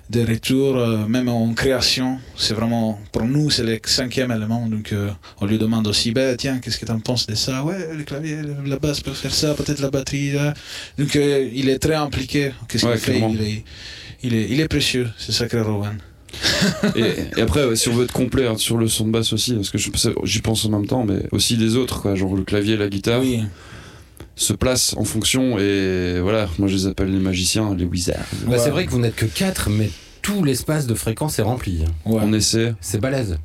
[0.09, 2.17] de retours, euh, même en création.
[2.37, 4.67] C'est vraiment, pour nous, c'est le cinquième élément.
[4.67, 5.09] Donc, euh,
[5.41, 7.61] on lui demande aussi, ben tiens, qu'est-ce que tu en penses de ça?
[7.65, 10.31] Ouais, le clavier, la basse peut faire ça, peut-être la batterie.
[10.31, 10.53] là.
[10.97, 12.51] Donc, euh, il est très impliqué.
[12.69, 13.19] Qu'est-ce Ouais, qu'il fait?
[13.33, 13.63] il est,
[14.23, 15.97] il, est, il est précieux, c'est sacré Rowan.
[16.95, 19.33] et, et après, ouais, si on veut être complet hein, sur le son de basse
[19.33, 19.77] aussi, parce que
[20.23, 23.19] j'y pense en même temps, mais aussi des autres, quoi, genre le clavier, la guitare,
[23.21, 23.41] Oui,
[24.39, 25.59] se placent en fonction.
[25.59, 28.15] Et voilà, moi je les appelle les magiciens, les wizards.
[28.45, 28.57] Bah, Ouais.
[28.59, 29.89] C'est vrai que vous n'êtes que 4, mais
[30.21, 31.83] tout l'espace de fréquence est rempli.
[32.05, 33.37] ouais, On essaie, C'est balèze.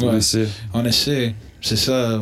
[0.00, 0.16] on ouais.
[0.18, 0.48] essaie.
[0.74, 1.34] on essaie.
[1.60, 2.20] C'est ça.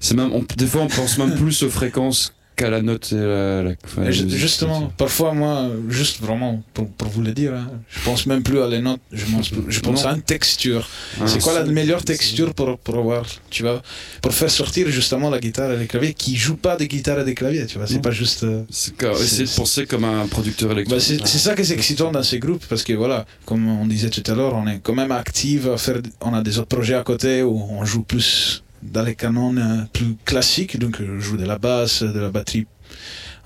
[0.00, 3.16] C'est même, on- des fois, on pense même plus aux fréquences qu'à la note et
[3.16, 3.62] la.
[3.62, 5.54] la- enfin, justement, parfois, moi,
[5.88, 9.00] juste vraiment, pour, pour vous le dire, hein, je pense même plus à les notes,
[9.20, 10.10] je pense, je pense Non.
[10.10, 10.82] à une texture.
[11.20, 13.82] Un c'est quoi la meilleure texture pour, pour avoir, tu vois,
[14.22, 17.24] pour faire sortir justement la guitare et les claviers qui jouent pas de guitare et
[17.24, 18.44] des claviers, tu vois, c'est pas juste.
[18.44, 21.04] euh, C'est penser comme un producteur bah, électronique.
[21.04, 24.10] c'est c'est ça qui est excitant dans ces groupes parce que voilà, comme on disait
[24.10, 26.94] tout à l'heure, on est quand même active à faire, on a des autres projets
[26.94, 31.20] à côté où on joue plus dans les canons euh, plus classiques, donc euh, je
[31.20, 32.66] joue de la basse, de la batterie,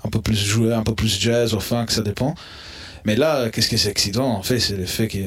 [0.03, 2.33] un peu plus jouer, un peu plus jazz ou funk, ça dépend.
[3.05, 5.19] Mais là, qu'est-ce que c'est excitant en fait, c'est le fait que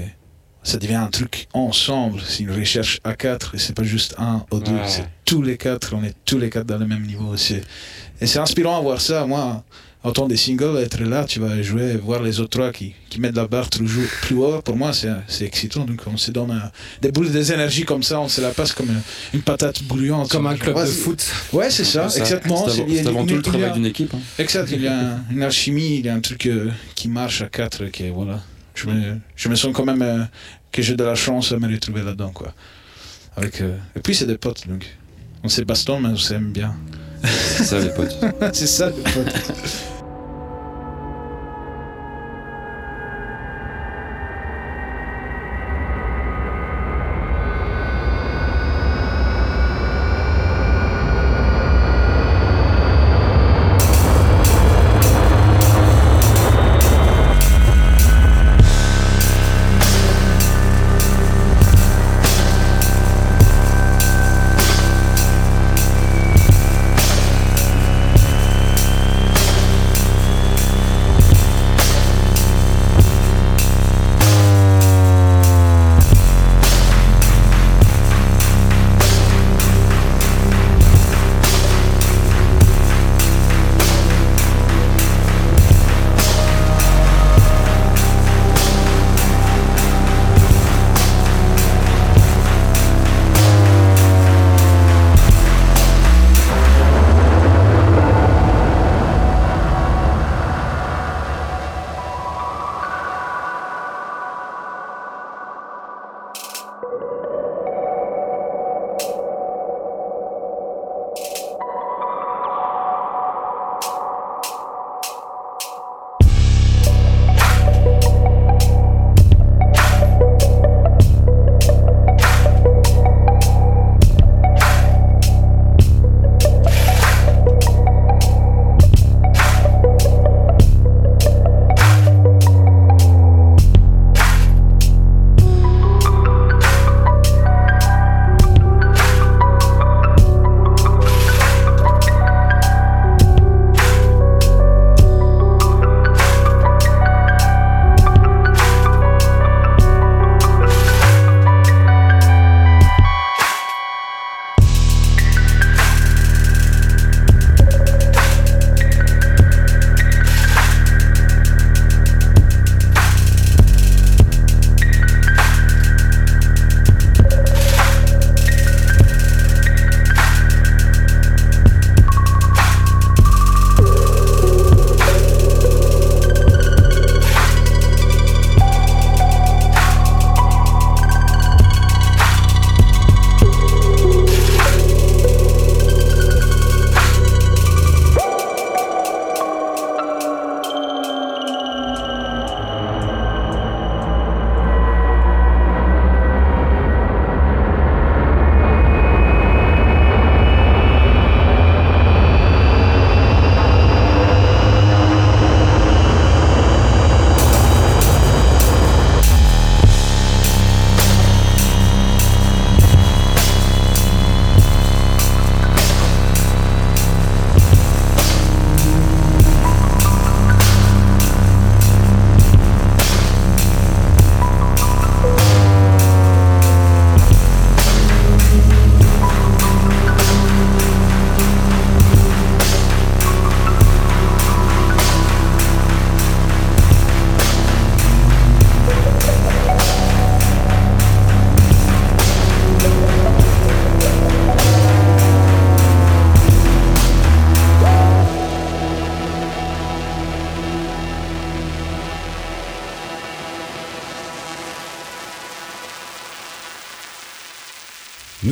[0.63, 4.45] ça devient un truc ensemble, c'est une recherche à quatre et c'est pas juste un
[4.51, 4.89] ou deux, Ouais.
[4.89, 7.37] c'est tous les quatre, on est tous les quatre dans le même niveau.
[7.37, 7.63] C'est-
[8.21, 9.65] Et c'est inspirant à voir ça, moi
[10.03, 13.36] entendre des singles, être là, tu vas jouer, voir les autres trois qui, qui mettent
[13.36, 15.84] la barre toujours plus haut, pour moi c'est c'est excitant.
[15.84, 16.68] Donc on se donne euh,
[17.03, 19.01] des boules des énergies comme ça, on se la passe comme une,
[19.34, 20.30] une patate bouillante.
[20.30, 21.24] Comme un club Ouais, de c'est- foot.
[21.53, 22.66] Ouais, c'est ça, exactement.
[22.68, 24.14] C'est avant, il y a c'est avant une- tout le travail d'une équipe.
[24.14, 24.20] hein.
[24.38, 27.42] Exact, il y a un- une alchimie, il y a un truc euh, qui marche
[27.42, 28.40] à quatre, qui est- voilà.
[28.74, 30.24] Je me, je me sens quand même euh,
[30.72, 32.55] que j'ai de la chance à me retrouver là-dedans, quoi.
[33.36, 34.86] Avec, euh, Et puis c'est des potes, donc
[35.44, 36.74] on s'est baston, mais on s'aime bien.
[37.25, 38.16] C'est ça, les potes.
[38.53, 39.35] c'est ça, les potes.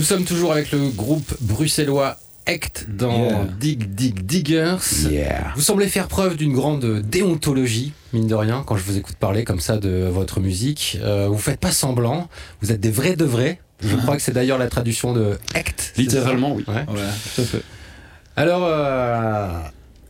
[0.08, 3.44] Sommes toujours avec le groupe bruxellois Act dans Yeah.
[3.60, 4.78] Dig Dig Diggers.
[5.10, 5.52] Yeah.
[5.54, 9.44] Vous semblez faire preuve d'une grande déontologie, mine de rien, quand je vous écoute parler
[9.44, 10.96] comme ça de votre musique.
[11.02, 12.30] Euh, vous faites pas semblant,
[12.62, 13.60] vous êtes des vrais de vrais.
[13.80, 15.92] Je crois que c'est d'ailleurs la traduction de Act.
[15.98, 16.64] Littéralement, oui.
[16.64, 16.86] ça Ouais.
[16.88, 17.08] Ouais.
[17.34, 17.62] Tout à fait.
[18.34, 19.60] Alors, euh,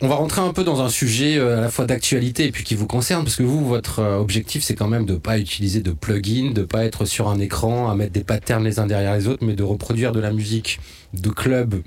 [0.01, 2.63] on va rentrer un peu dans un sujet euh, à la fois d'actualité et puis
[2.63, 5.81] qui vous concerne, parce que vous, votre euh, objectif, c'est quand même de pas utiliser
[5.81, 9.17] de plugins, de pas être sur un écran à mettre des patterns les uns derrière
[9.17, 10.79] les autres, mais de reproduire de la musique
[11.15, 11.83] de club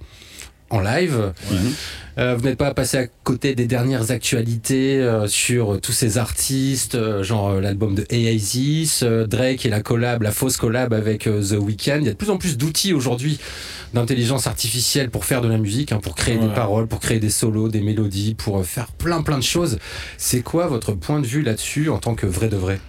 [0.72, 1.34] en live.
[2.18, 6.96] Euh, vous n'êtes pas passé à côté des dernières actualités euh, sur tous ces artistes,
[6.96, 11.28] euh, genre euh, l'album de Oasis, euh, Drake et la collab, la fausse collab avec
[11.28, 12.00] euh, The Weeknd.
[12.02, 13.40] Il y a de plus en plus d'outils aujourd'hui
[13.94, 17.30] d'intelligence artificielle pour faire de la musique, hein, pour créer des paroles, pour créer des
[17.30, 19.80] solos, des mélodies, pour euh, faire plein plein de choses.
[20.18, 22.80] C'est quoi votre point de vue là-dessus en tant que vrai de vrai?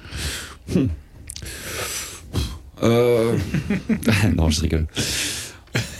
[2.82, 3.36] Euh...
[4.36, 4.86] non, je rigole.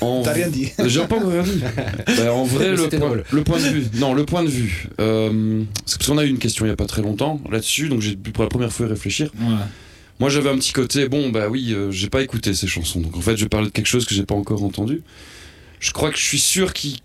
[0.01, 0.23] En...
[0.23, 0.71] T'as rien dit.
[0.87, 1.63] J'ai pas encore rien dit.
[2.19, 3.25] Bah, en vrai, le point, drôle.
[3.31, 3.87] le point de vue.
[3.95, 4.89] Non, le point de vue.
[5.01, 7.89] Euh, c'est parce qu'on a eu une question il y a pas très longtemps là-dessus,
[7.89, 9.31] donc j'ai pu pour la première fois y réfléchir.
[9.41, 9.55] Ouais.
[10.21, 11.09] Moi, j'avais un petit côté.
[11.09, 13.69] Bon, bah oui, euh, j'ai pas écouté ces chansons, donc en fait, je vais parler
[13.69, 15.03] de quelque chose que j'ai pas encore entendu.
[15.81, 17.01] Je crois que je suis sûr qu'il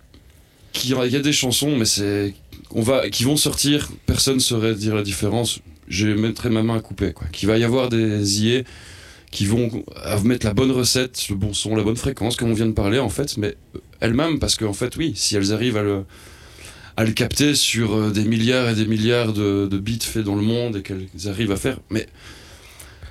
[0.83, 2.33] y a des chansons, mais c'est
[2.71, 3.89] on va qui vont sortir.
[4.05, 5.59] Personne saurait dire la différence.
[5.87, 7.27] Je mettrai ma main à couper, quoi.
[7.31, 8.63] Qu'il va y avoir des IA
[9.31, 9.83] qui vont
[10.23, 12.99] mettre la bonne recette, le bon son, la bonne fréquence, comme on vient de parler
[12.99, 13.55] en fait, mais
[13.99, 16.05] elles-mêmes, parce qu'en fait, oui, si elles arrivent à le,
[16.95, 20.35] à le capter sur euh, des milliards et des milliards de, de bits faits dans
[20.35, 22.07] le monde et qu'elles arrivent à faire, mais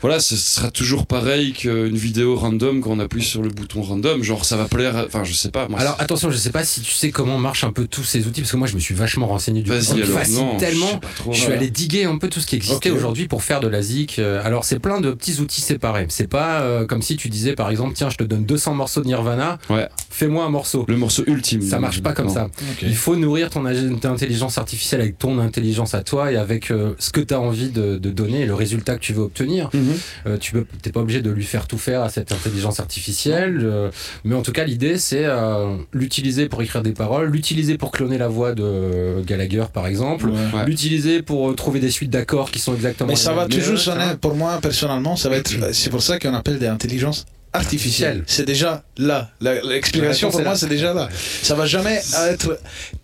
[0.03, 4.23] voilà, ce sera toujours pareil qu'une vidéo random quand on appuie sur le bouton random,
[4.23, 5.69] genre ça va plaire, enfin je sais pas.
[5.69, 8.27] Moi, Alors attention, je sais pas si tu sais comment marchent un peu tous ces
[8.27, 9.71] outils, parce que moi je me suis vachement renseigné du.
[9.71, 10.87] Vas-y alors, non, tellement.
[10.87, 11.33] je sais pas trop.
[11.33, 13.83] Je suis allé diguer un peu tout ce qui existait aujourd'hui pour faire de la
[13.83, 14.19] zik.
[14.19, 16.07] Euh, Alors c'est plein de petits outils séparés.
[16.11, 19.01] C'est pas euh, comme si tu disais par exemple tiens je te donne 200 morceaux
[19.01, 19.89] de Nirvana, Ouais.
[20.11, 20.85] fais-moi un morceau.
[20.89, 21.63] Le morceau ultime.
[21.63, 22.35] Ça marche pas comme Non.
[22.35, 22.49] ça.
[22.83, 27.11] Il faut nourrir ton intelligence artificielle avec ton intelligence à toi et avec euh, ce
[27.11, 29.71] que tu as envie de, de donner et le résultat que tu veux obtenir.
[29.75, 29.86] Mhm.
[30.27, 33.61] Euh, tu peux, t'es pas obligé de lui faire tout faire à cette intelligence artificielle,
[33.63, 33.91] euh,
[34.25, 38.19] mais en tout cas l'idée c'est euh, l'utiliser pour écrire des paroles, l'utiliser pour cloner
[38.19, 40.33] la voix de Gallagher par exemple, Ouais.
[40.55, 40.65] Ouais.
[40.67, 43.09] l'utiliser pour euh, trouver des suites d'accords qui sont exactement.
[43.11, 45.73] Mais ça va toujours sonner, pour moi personnellement, ça va être.
[45.73, 47.25] C'est pour ça qu'on appelle des intelligences
[47.57, 48.23] Artificielles.
[48.27, 49.31] C'est déjà là.
[49.41, 51.09] L'explication pour moi, c'est déjà là.
[51.43, 52.01] Ça va jamais
[52.31, 52.59] être.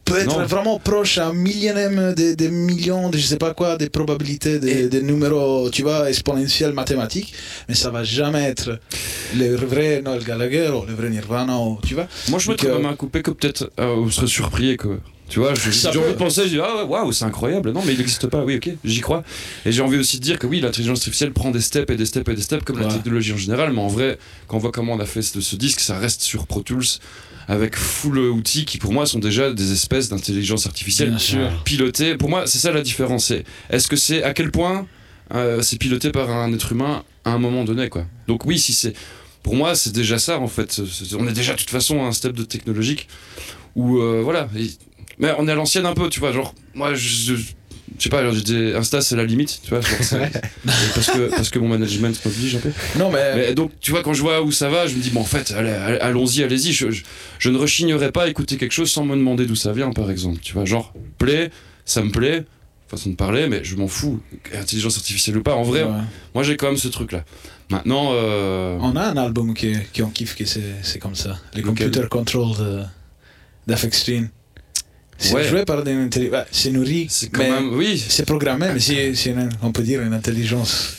[0.05, 0.47] Peut être Non.
[0.47, 4.97] vraiment proche à un millionième des, millions, de je sais pas quoi, des probabilités, des,
[4.97, 7.33] Et- numéros, tu vois, exponentiels mathématiques,
[7.69, 8.79] mais ça va jamais être
[9.37, 12.09] le vrai Noel Gallagher ou le vrai Nirvana, ou, tu vois.
[12.29, 14.99] Moi, je Donc, mettrais euh, ma main coupée que peut-être euh, vous serez surpris que.
[15.33, 17.72] Tu vois, j'ai envie de penser, je dis, ah waouh, c'est incroyable.
[17.72, 19.24] Non, mais il n'existe pas, oui, ok, j'y crois.
[19.64, 22.05] Et j'ai envie aussi de dire que oui, l'intelligence artificielle prend des steps et des
[22.05, 24.72] steps et des steps, comme la technologie en général, mais en vrai, quand on voit
[24.72, 26.85] comment on a fait ce, ce disque, ça reste sur Pro Tools,
[27.49, 31.16] avec full outils qui pour moi sont déjà des espèces d'intelligence artificielle
[31.64, 32.18] pilotées.
[32.18, 33.28] Pour moi, c'est ça la différence.
[33.28, 34.87] c'est Est-ce que c'est à quel point
[35.35, 38.05] euh, c'est piloté par un être humain à un moment donné, quoi.
[38.28, 38.93] Donc oui, si c'est
[39.43, 40.83] pour moi, c'est déjà ça en fait.
[41.18, 43.09] On est déjà de toute façon à un step de technologique
[43.74, 44.49] où euh, voilà.
[45.19, 46.33] Mais on est à l'ancienne un peu, tu vois.
[46.33, 47.43] Genre, moi, je, je,
[47.99, 49.81] sais pas, j'étais- Insta, c'est la limite, tu vois.
[49.81, 49.99] genre,
[50.95, 52.71] parce, que, parce que mon management m'oblige un peu.
[52.99, 53.35] Non, mais.
[53.37, 55.25] Mais donc, tu vois, quand je vois où ça va, je me dis, bon, en
[55.25, 56.73] fait, allons-y, allez-y.
[56.73, 57.03] Je, je,
[57.39, 60.11] je ne rechignerai pas à écouter quelque chose sans me demander d'où ça vient, par
[60.11, 60.39] exemple.
[60.43, 61.51] Tu vois, genre, plaît,
[61.85, 62.45] ça me plaît,
[62.89, 64.21] façon de parler, mais je m'en fous.
[64.55, 65.91] Intelligence artificielle ou pas, en vrai, Ouais.
[66.35, 67.25] moi j'ai quand même ce truc-là.
[67.71, 71.39] Maintenant, euh, On a un album qui, qui on kiffe, que c'est c'est comme ça.
[71.55, 71.87] Les Lequel?
[71.87, 72.83] Computer Control de-
[73.67, 74.29] d'Afex Twin.
[75.23, 75.45] C'est Ouais.
[75.45, 76.35] joué par des intelligences.
[76.41, 77.07] Ouais, c'est nourri.
[77.09, 77.75] c'est quand mais même.
[77.77, 80.97] Oui, C'est programmé, mais c'est, c'est une- on peut dire une intelligence.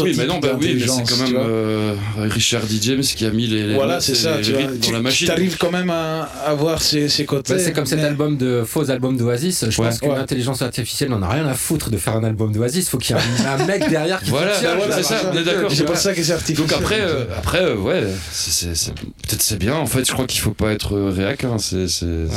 [0.00, 2.76] Oui, mais non, bah oui, mais c'est quand même euh, Richard D.
[2.80, 4.38] James qui a mis les, les voilà, c'est ça.
[4.38, 4.62] les Tu vois.
[4.62, 5.30] dans Tu la machine.
[5.30, 7.52] arrives quand même à avoir ces, ces côtés.
[7.52, 9.66] Bah, c'est comme cet album de faux album d'Oasis.
[9.68, 9.88] Je Ouais.
[9.88, 10.16] pense qu'une Ouais.
[10.16, 12.88] intelligence artificielle n'en a rien à foutre de faire un album d'Oasis.
[12.88, 15.02] Faut qu'il y ait un, un mec derrière qui Voilà, dit, Tiens, bah voilà, vais
[15.02, 15.70] c'est ça, on est d'accord.
[15.70, 16.00] C'est pour Ouais.
[16.00, 16.66] ça que c'est artificiel.
[16.66, 19.74] Donc après, euh, après euh, ouais, c'est, c'est- c'est- peut-être c'est bien.
[19.74, 21.44] En fait, je crois qu'il faut pas être réac.
[21.44, 22.28] Hein, c'est, c'est, ouais.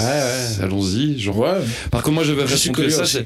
[0.58, 1.18] c'est- allons-y.
[1.18, 1.38] Genre.
[1.40, 1.50] Ouais.
[1.92, 3.20] Par contre, moi, Je à curieux ça.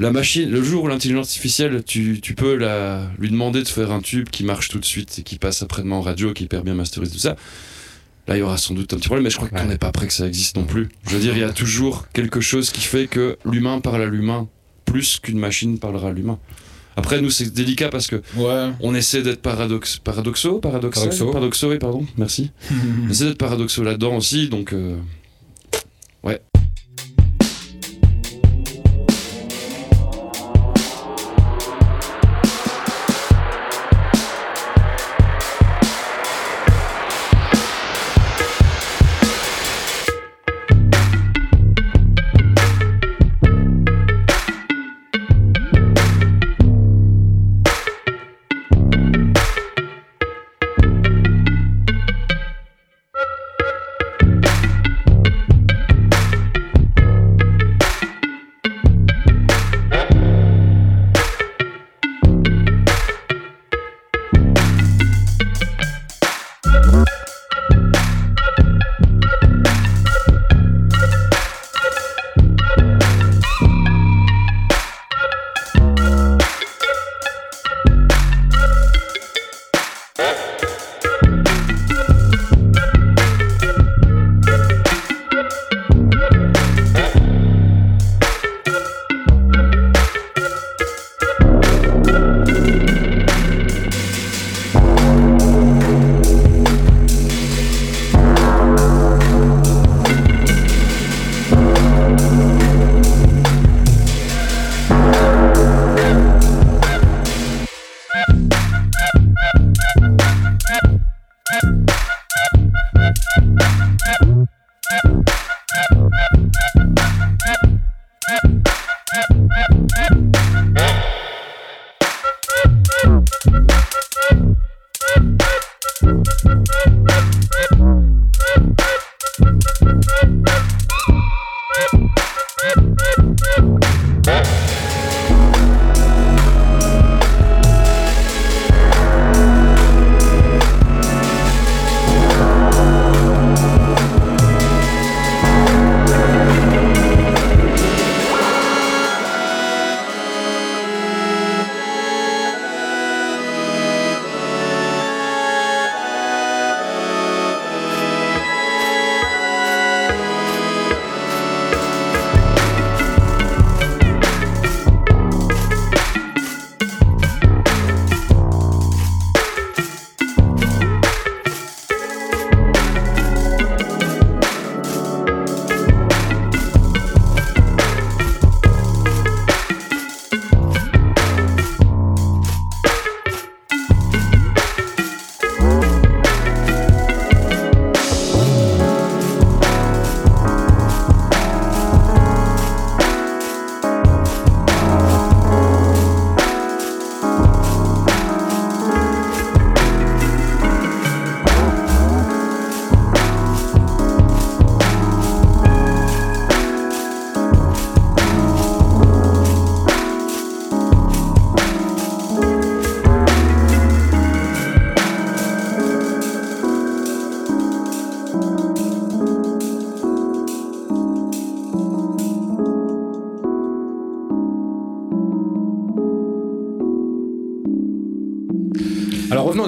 [0.00, 0.50] La machine.
[0.50, 4.28] Le jour où l'intelligence artificielle, tu, tu peux la, lui demander de faire un tube
[4.30, 6.74] qui marche tout de suite et qui passe après-demain en radio, qui est hyper bien
[6.74, 7.36] masterisé, tout ça.
[8.28, 9.60] Là, il y aura sans doute un petit problème, mais je crois Ouais.
[9.60, 10.88] qu'on n'est pas prêt que ça existe non plus.
[11.06, 14.06] Je veux dire, il y a toujours quelque chose qui fait que l'humain parle à
[14.06, 14.48] l'humain
[14.84, 16.38] plus qu'une machine parlera à l'humain.
[16.96, 18.70] Après, nous, c'est délicat parce que Ouais.
[18.80, 21.30] on essaie d'être paradoxe, paradoxaux, Paradoxaux.
[21.30, 22.50] paradoxaux, oui, pardon, merci.
[23.06, 24.96] On essaie d'être paradoxaux là-dedans aussi, donc euh,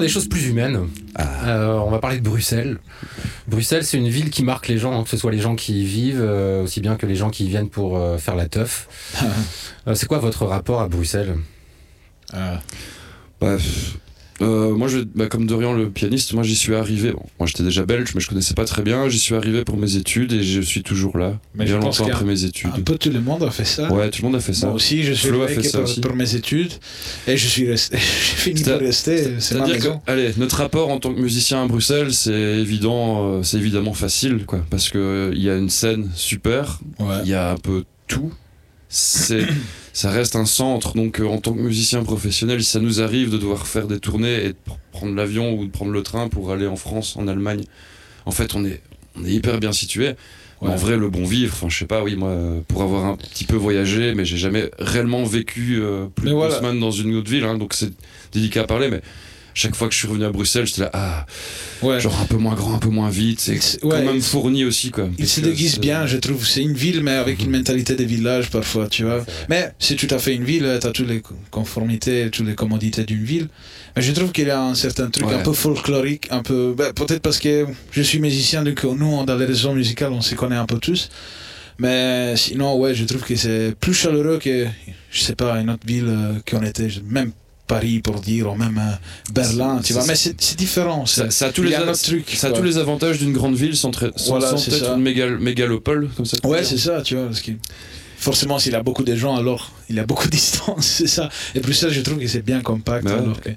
[0.03, 0.87] des choses plus humaines.
[1.19, 2.77] Euh, on va parler de Bruxelles.
[3.47, 5.81] Bruxelles, c'est une ville qui marque les gens, hein, que ce soit les gens qui
[5.81, 8.47] y vivent, euh, aussi bien que les gens qui y viennent pour euh, faire la
[8.47, 8.87] teuf.
[9.85, 11.35] Euh, c'est quoi votre rapport à Bruxelles?
[12.31, 12.61] Ah.
[13.41, 13.97] Bah, pff,
[14.77, 17.11] moi, je, bah, comme Dorian le pianiste, moi j'y suis arrivé.
[17.11, 19.09] Bon, moi j'étais déjà belge, mais je connaissais pas très bien.
[19.09, 21.39] J'y suis arrivé pour mes études et je suis toujours là.
[21.55, 22.71] Mais bien je pense longtemps après mes études.
[22.75, 23.91] Un peu tout le monde a fait ça.
[23.91, 24.67] Ouais, tout le monde a fait ça.
[24.67, 26.01] Moi aussi, je suis Flo fait ça pour, aussi.
[26.01, 26.71] pour mes études
[27.27, 27.97] et je suis resté.
[27.97, 29.17] J'ai fini par rester.
[29.23, 30.01] C'est ma C'est-à-dire que, maison.
[30.07, 34.45] allez, notre rapport en tant que musicien à Bruxelles, c'est évident, euh, c'est évidemment facile,
[34.45, 37.17] quoi, parce que euh, il y a une scène super, Ouais.
[37.23, 38.31] il y a un peu tout.
[38.95, 39.47] C'est,
[39.93, 43.31] ça reste un centre, donc euh, en tant que musicien professionnel, si ça nous arrive
[43.31, 46.27] de devoir faire des tournées et de pr- prendre l'avion ou de prendre le train
[46.29, 47.63] pour aller en France, en Allemagne,
[48.27, 48.81] en fait, on est,
[49.19, 50.13] on est hyper bien situé.
[50.61, 50.69] Ouais.
[50.69, 52.37] En vrai, le bon vivre, enfin, je sais pas, oui, moi,
[52.67, 56.35] pour avoir un petit peu voyagé, mais j'ai jamais réellement vécu euh, plus Mais de
[56.35, 56.53] voilà.
[56.53, 57.91] deux semaines dans une autre ville, hein, donc c'est
[58.31, 59.01] délicat à parler, mais
[59.53, 61.25] chaque fois que je suis revenu à Bruxelles, j'étais là, ah,
[61.81, 61.99] Ouais.
[61.99, 64.89] genre un peu moins grand, un peu moins vite, c'est quand ouais, même fourni aussi,
[64.91, 65.07] quoi.
[65.19, 66.45] Il se déguise bien, je trouve.
[66.47, 69.25] C'est une ville, mais avec une mentalité de village parfois, tu vois.
[69.49, 72.55] Mais c'est tout à fait une ville, tu as toutes les co- conformités, toutes les
[72.55, 73.47] commodités d'une ville.
[73.95, 75.35] Mais je trouve qu'il y a un certain truc Ouais.
[75.35, 76.73] un peu folklorique, un peu.
[76.77, 80.35] ben, Peut-être parce que je suis musicien, donc nous, dans les réseaux musicaux, on se
[80.35, 81.09] connaît un peu tous.
[81.79, 84.67] Mais sinon, ouais, je trouve que c'est plus chaleureux que,
[85.11, 87.31] je sais pas, une autre ville euh, qu'on était, même
[87.67, 88.95] Paris pour dire, ou même euh,
[89.33, 90.05] Berlin, tu vois.
[90.05, 91.05] Mais c'est différent.
[91.05, 92.29] Ça, c'est- ça a tous les, a a- truc.
[92.35, 93.91] ça a tous les avantages d'une grande ville sans,
[94.27, 94.95] Voilà, sans c'est être ça.
[94.95, 96.37] une mégal- mégalopole, comme ça.
[96.43, 97.25] Ouais, c'est ça, tu vois.
[97.27, 97.51] Parce que
[98.17, 101.29] forcément, s'il a beaucoup de gens, alors il a beaucoup de distance, c'est ça.
[101.55, 103.05] Et Bruxelles, je trouve que c'est bien compact.
[103.05, 103.49] Bah alors que-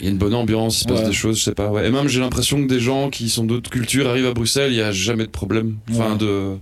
[0.00, 1.06] Il y a une bonne ambiance, il se passe Ouais.
[1.06, 1.70] des choses, je sais pas.
[1.70, 1.88] Ouais.
[1.88, 4.76] Et même j'ai l'impression que des gens qui sont d'autres cultures arrivent à Bruxelles, il
[4.76, 5.76] n'y a jamais de problème.
[5.90, 6.18] Enfin, Ouais.
[6.18, 6.56] de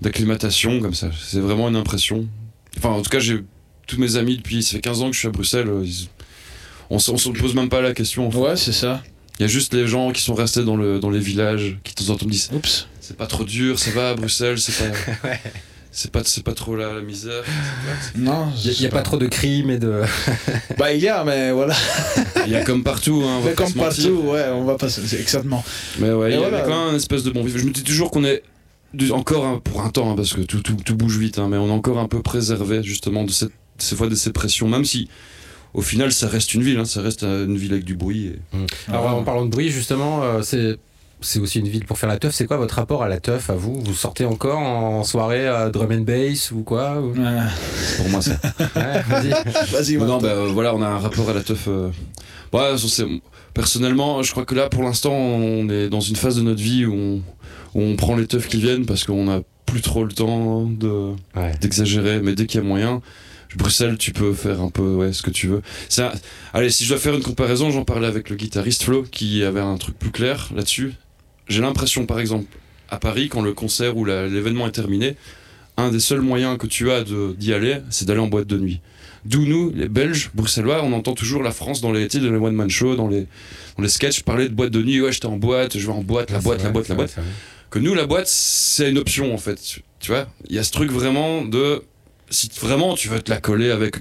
[0.00, 1.08] d'acclimatation comme ça.
[1.26, 2.26] C'est vraiment une impression.
[2.78, 3.40] Enfin, en tout cas, j'ai
[3.86, 5.68] tous mes amis depuis, ça fait 15 ans que je suis à Bruxelles.
[5.68, 6.08] euh, ils-
[6.90, 8.26] On on se pose même pas la question.
[8.26, 8.38] en fait.
[8.38, 9.02] Ouais, c'est ça.
[9.38, 11.94] Il y a juste les gens qui sont restés dans, le, dans les villages, qui
[11.94, 12.86] de temps en temps me disent Oups.
[13.00, 14.76] c'est pas trop dur, ça va à Bruxelles, c'est
[15.22, 15.28] pas.
[15.96, 17.44] C'est pas, c'est pas trop la, la misère.
[18.16, 20.02] Non, Il n'y a, pas trop de crimes et de.
[20.76, 21.72] Bah, il y a, mais voilà.
[22.46, 24.04] Il y a comme partout, hein, on va Mais pas comme mentir.
[24.10, 24.88] partout, ouais, on va pas.
[24.88, 25.64] Exactement.
[26.00, 26.58] Mais ouais, il y voilà.
[26.58, 27.58] a quand même une espèce de bon vivre.
[27.60, 28.42] Je me dis toujours qu'on est
[29.12, 31.58] encore un- pour un temps, hein, parce que tout, tout, tout bouge vite, hein, mais
[31.58, 34.84] on est encore un peu préservé justement de cette, ces fois de ces pressions, même
[34.84, 35.08] si
[35.72, 38.26] au final ça reste une ville, hein, ça reste euh, une ville avec du bruit.
[38.26, 38.38] et-
[38.88, 39.14] Alors, Ah.
[39.14, 40.76] en parlant de bruit, justement, euh, c'est.
[41.20, 42.34] C'est aussi une ville pour faire la teuf.
[42.34, 43.80] C'est quoi votre rapport à la teuf, à vous?
[43.80, 48.32] Vous sortez encore en soirée à drum and bass ou quoi ou- pour moi ça.
[48.76, 49.30] Ouais, vas-y.
[49.70, 50.18] Vas-y, non, Martin.
[50.26, 51.64] bah euh, voilà, on a un rapport à la teuf.
[51.68, 51.88] euh,
[52.52, 53.06] Ouais, ça, c'est-
[53.54, 56.84] personnellement, je crois que là pour l'instant on est dans une phase de notre vie
[56.84, 57.14] où on,
[57.74, 61.12] où on prend les teufs qui viennent parce qu'on a plus trop le temps de.
[61.36, 61.52] Ouais.
[61.60, 63.00] d'exagérer, mais dès qu'il y a moyen,
[63.56, 65.62] Bruxelles, tu peux faire un peu ouais, ce que tu veux.
[65.98, 66.12] Un-
[66.52, 69.60] Allez, si je dois faire une comparaison, j'en parlais avec le guitariste Flo, qui avait
[69.60, 70.94] un truc plus clair là-dessus.
[71.48, 72.46] J'ai l'impression, par exemple,
[72.90, 75.16] à Paris, quand le concert ou l'événement est terminé,
[75.76, 78.58] un des seuls moyens que tu as de- d'y aller, c'est d'aller en boîte de
[78.58, 78.80] nuit.
[79.24, 82.36] D'où nous, les Belges, bruxellois, on entend toujours la France dans les, sais, dans les
[82.38, 83.26] one-man shows, dans les,
[83.76, 86.02] dans les sketchs, parler de boîte de nuit, ouais, j'étais en boîte, je vais en
[86.02, 87.18] boîte, la Ah, boîte, la vrai, boîte, la vrai, boîte
[87.70, 89.58] que nous la boîte c'est une option en fait
[89.98, 91.82] tu vois il y a ce truc vraiment de
[92.30, 93.96] si vraiment tu veux te la coller avec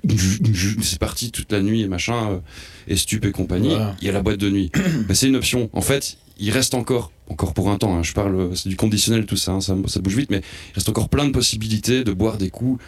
[0.82, 2.40] c'est parti toute la nuit et machin euh,
[2.88, 3.96] et stup et compagnie il Voilà.
[4.02, 4.72] y a la boîte de nuit
[5.08, 8.14] mais c'est une option en fait il reste encore encore pour un temps hein, je
[8.14, 10.90] parle euh, c'est du conditionnel tout ça, hein, ça ça bouge vite mais il reste
[10.90, 12.82] encore plein de possibilités de boire des coups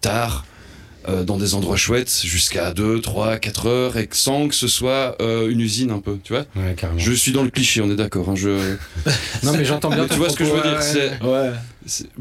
[0.00, 0.44] tard
[1.08, 5.16] euh, dans des endroits chouettes jusqu'à 2, 3, 4 heures et sans que ce soit
[5.20, 7.96] euh, une usine un peu tu vois Ouais, je suis dans le cliché on est
[7.96, 8.50] d'accord hein, je
[9.42, 10.02] Non, mais j'entends bien.
[10.04, 10.80] Mais tu vois ce que je veux dire
[11.22, 11.52] ouais,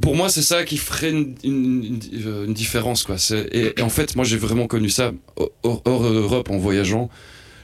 [0.02, 3.16] pour moi, c'est ça qui ferait une, une- une- euh, une différence, quoi.
[3.52, 5.14] Et, et en fait, moi, j'ai vraiment connu ça
[5.64, 7.10] hors, hors Europe en voyageant.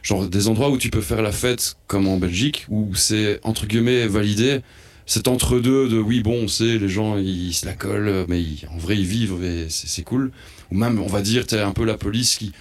[0.02, 3.66] Genre des endroits où tu peux faire la fête, comme en Belgique, où c'est entre
[3.66, 4.62] guillemets validé.
[5.06, 8.42] C'est entre deux de oui, bon, on sait, les gens ils, se la collent, mais
[8.42, 10.32] ils- en vrai ils vivent et c'est cool.
[10.72, 12.52] Ou même, on va dire, t'es un peu la police qui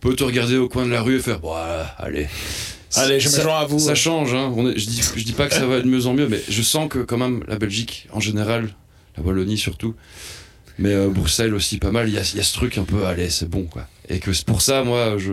[0.00, 2.26] peut te regarder au coin de la rue et faire, bon, voilà, allez.
[2.94, 3.78] Allez, je me Ça- joins à vous.
[3.78, 4.52] ça change, hein.
[4.54, 6.42] On est- je, dis, je dis pas que ça va de mieux en mieux, mais
[6.46, 8.68] je sens que quand même la Belgique en général,
[9.16, 9.94] la Wallonie surtout,
[10.78, 12.84] mais euh, Bruxelles aussi pas mal, il y a, il y a ce truc un
[12.84, 13.86] peu, allez, c'est bon quoi.
[14.10, 15.32] Et que c'est pour ça, moi, je.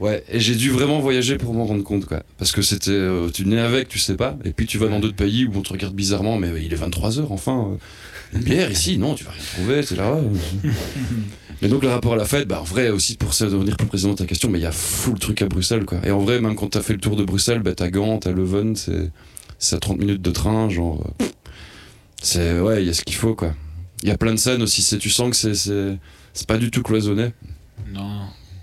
[0.00, 2.24] Ouais, et j'ai dû vraiment voyager pour m'en rendre compte quoi.
[2.36, 2.90] Parce que c'était.
[2.90, 5.52] euh, tu nais avec, tu sais pas, et puis tu vas dans d'autres pays où
[5.54, 7.68] on te regarde bizarrement, mais il est 23h enfin.
[7.74, 7.76] euh,
[8.36, 10.16] une bière ici, non, tu vas rien trouver, c'est là.
[11.62, 13.86] Mais donc le rapport à la fête, bah en vrai aussi pour ça devenir plus
[13.86, 15.98] président de ta question, mais il y a full truc à Bruxelles quoi.
[16.04, 18.32] Et en vrai, même quand t'as fait le tour de Bruxelles, bah t'as Gand, t'as
[18.32, 19.10] Leuven, c'est
[19.58, 21.06] c'est à 30 minutes de train, genre.
[21.22, 21.26] euh,
[22.20, 23.54] C'est ouais, il y a ce qu'il faut quoi.
[24.02, 27.32] Il y a plein de scènes aussi, tu sens que c'est pas du tout cloisonné.
[27.92, 28.22] Non.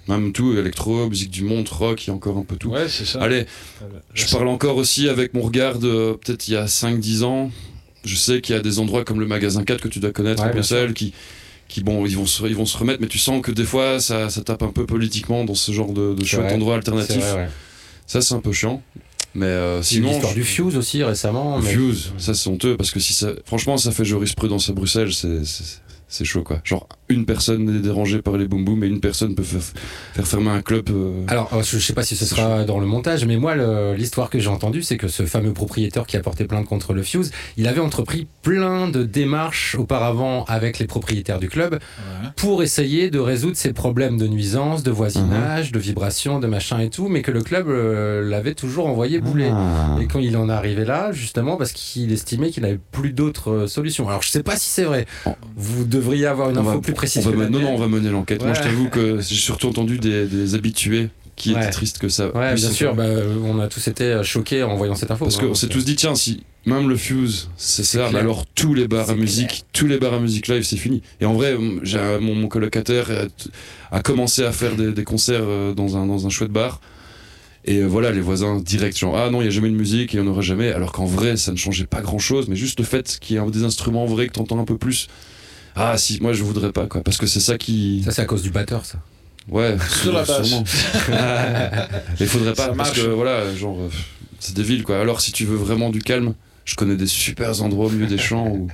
[0.10, 2.70] Même tout, électro, musique du monde, rock, il y a encore un peu tout.
[2.72, 3.22] Ouais, c'est ça.
[3.22, 3.46] Allez,
[4.14, 7.52] je parle encore aussi avec mon regard de peut-être il y a 5-10 ans.
[8.04, 10.42] Je sais qu'il y a des endroits comme le magasin 4 que tu dois connaître
[10.42, 11.14] Ouais, à Bruxelles qui,
[11.70, 14.02] qui bon, ils vont, se, ils vont se remettre, mais tu sens que des fois
[14.02, 16.54] ça, ça tape un peu politiquement dans ce genre de, de C'est chouettes vrai.
[17.20, 17.50] vrai, ouais.
[18.08, 18.82] Ça, c'est un peu chiant.
[19.36, 20.10] Mais euh, Sinon, sinon.
[20.14, 21.60] l'histoire je- du Fuse aussi récemment.
[21.60, 25.14] mais- Fuse, ça c'est honteux parce que si ça, franchement, ça fait jurisprudence à Bruxelles,
[25.14, 25.46] c'est-
[26.10, 26.60] c'est chaud quoi.
[26.64, 29.62] Genre, une personne est dérangée par les boum boum et une personne peut faire,
[30.14, 30.90] faire fermer un club.
[30.90, 33.56] euh, Alors, euh, je sais pas si ce sera dans le montage, mais moi,
[33.96, 37.04] l'histoire que j'ai entendue, c'est que ce fameux propriétaire qui a porté plainte contre le
[37.04, 42.30] Fuse, il avait entrepris plein de démarches auparavant avec les propriétaires du club Ouais.
[42.36, 46.90] pour essayer de résoudre ces problèmes de nuisance, de voisinage, de vibration, de machin et
[46.90, 49.50] tout, mais que le club euh, l'avait toujours envoyé bouler.
[49.54, 49.98] Ah.
[50.02, 53.52] Et quand il en est arrivé là, justement, parce qu'il estimait qu'il n'avait plus d'autres
[53.52, 54.08] euh, solutions.
[54.10, 55.06] Alors, je sais pas si c'est vrai.
[55.26, 55.32] Oh.
[55.56, 57.26] Vous devriez avoir une info va- plus précise.
[57.26, 58.44] on va que non, non, on va mener l'enquête.
[58.44, 61.62] Moi, je t'avoue que j'ai surtout entendu des, des habitués qui Ouais.
[61.62, 62.36] étaient tristes que ça.
[62.36, 62.96] Ouais, bien sûr.
[62.96, 65.26] Bah, euh, on a tous été choqués en voyant cette info.
[65.26, 68.46] Parce hein, qu'on s'est donc, tous dit, tiens, si même le Fuse, c'est ça, alors
[68.46, 71.02] tous les bars à musique, tous les bars à musique live, c'est fini.
[71.22, 73.08] Et en vrai, j'ai un- mon, mon colocataire
[73.92, 76.82] a, a commencé à faire des, des concerts euh, dans un, dans un chouette bar.
[77.66, 80.14] Et euh, voilà, les voisins direct, genre, ah non, il n'y a jamais de musique
[80.14, 80.72] il n'y en aura jamais.
[80.74, 83.40] Alors qu'en vrai, ça ne changeait pas grand chose, mais juste le fait qu'il y
[83.40, 85.08] ait des instruments vrais que tu entends un peu plus.
[85.82, 87.02] Ah si, moi je voudrais pas, quoi.
[87.02, 88.02] Parce que c'est ça qui.
[88.04, 88.98] Ça, c'est à cause du batteur, ça.
[89.50, 90.52] Ouais, Sur la base.
[92.20, 93.02] Il faudrait pas, Ça parce marche.
[93.02, 93.90] que voilà, genre, euh,
[94.40, 95.00] c'est des villes quoi.
[95.00, 96.34] Alors si tu veux vraiment du calme,
[96.66, 98.68] je connais des super endroits au milieu des champs où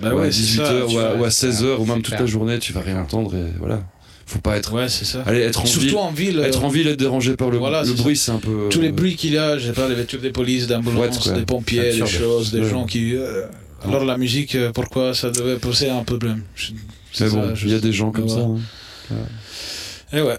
[0.00, 2.20] Bah ou à ouais, c'est 18h ça, ou, à- à 16h ou même toute clair.
[2.20, 3.82] la journée, tu vas rien entendre et voilà.
[4.26, 4.72] Faut pas être.
[4.72, 5.24] Ouais, c'est ça.
[5.26, 5.96] Allez, être en Surtout ville.
[5.96, 6.38] en ville.
[6.38, 8.68] euh, Être en ville, être dérangé par le, Voilà, le bruit, c'est un peu.
[8.70, 11.28] tous les euh, bruits qu'il y a, je sais pas, les voitures des polices, d'ambulance,
[11.32, 12.70] des pompiers, des choses, des Ouais.
[12.70, 13.16] gens qui.
[13.16, 13.46] euh,
[13.84, 16.42] Alors la musique, euh, pourquoi ça devait poser un problème?
[16.54, 16.72] Je-
[17.12, 18.40] c'est Mais bon, il y a des gens comme ça.
[18.40, 18.58] hein.
[20.12, 20.38] Et ouais.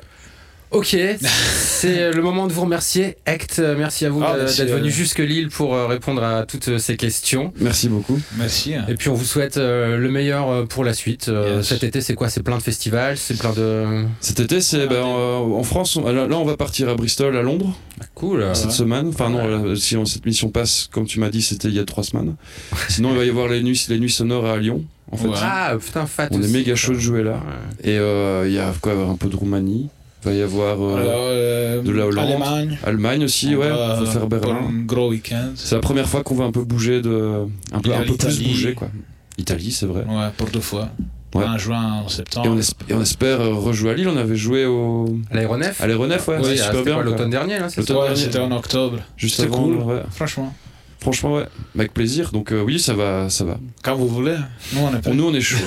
[0.72, 3.18] Ok, c'est le moment de vous remercier.
[3.28, 6.24] Ect, euh, merci à vous Ah, euh, d'être venu euh, jusque Lille pour euh, répondre
[6.24, 7.52] à toutes euh, ces questions.
[7.60, 8.18] Merci beaucoup.
[8.38, 8.76] Merci.
[8.76, 8.86] hein.
[8.88, 11.28] Et puis on vous souhaite euh, le meilleur euh, pour la suite.
[11.28, 11.68] Euh, Yes.
[11.68, 12.30] Cet été, c'est quoi?
[12.30, 14.06] C'est plein de festivals, c'est plein de.
[14.22, 15.98] Cet été, c'est ben, euh, en France.
[15.98, 17.78] on- Là, on va partir à Bristol, à Londres,
[18.16, 18.42] Cool.
[18.42, 19.08] euh, cette semaine.
[19.10, 21.80] Enfin, non, là, si on- cette mission passe, comme tu m'as dit, c'était il y
[21.80, 22.36] a trois semaines.
[22.88, 24.86] Sinon, il va y avoir les nuits, les nuits sonores à Lyon.
[25.12, 25.36] En fait, Ouais.
[25.42, 26.30] Ah, putain, fat.
[26.32, 27.32] on est méga chaud de jouer là.
[27.34, 27.92] Ouais.
[27.92, 29.90] Et euh, il y a quoi, un peu de Roumanie.
[30.24, 32.30] Il va y avoir euh, Alors, euh, de la Hollande.
[32.30, 32.78] Allemagne.
[32.84, 33.70] Allemagne aussi, On ouais.
[33.70, 34.58] va On va faire Berlin.
[34.70, 35.52] un gros week-end.
[35.56, 38.42] C'est la première fois qu'on va un peu bouger de, un peu, un peu plus
[38.44, 38.90] bouger quoi.
[39.38, 40.04] Italie, c'est vrai.
[40.08, 40.90] Ouais, pour deux fois.
[41.34, 41.46] Ouais.
[41.46, 42.50] En juin, en Et septembre.
[42.52, 44.10] on, esp- et on espère euh, rejouer à Lille.
[44.10, 46.38] On avait joué au À L'aéronef à l'aéronef, ouais.
[46.44, 47.02] C'est ah, super bien.
[47.04, 48.16] l'automne dernier, là, c'est Ouais, dernier.
[48.18, 48.98] c'était en octobre.
[49.16, 49.78] Juste avant, cool.
[49.78, 50.02] ouais.
[50.12, 50.54] Franchement.
[51.00, 51.46] Franchement, ouais.
[51.74, 52.32] Avec plaisir.
[52.32, 53.58] Donc euh, oui, ça va, ça va.
[53.82, 54.36] Quand vous voulez.
[54.74, 55.10] Nous, on est pas.
[55.12, 55.58] Nous, on est chaud.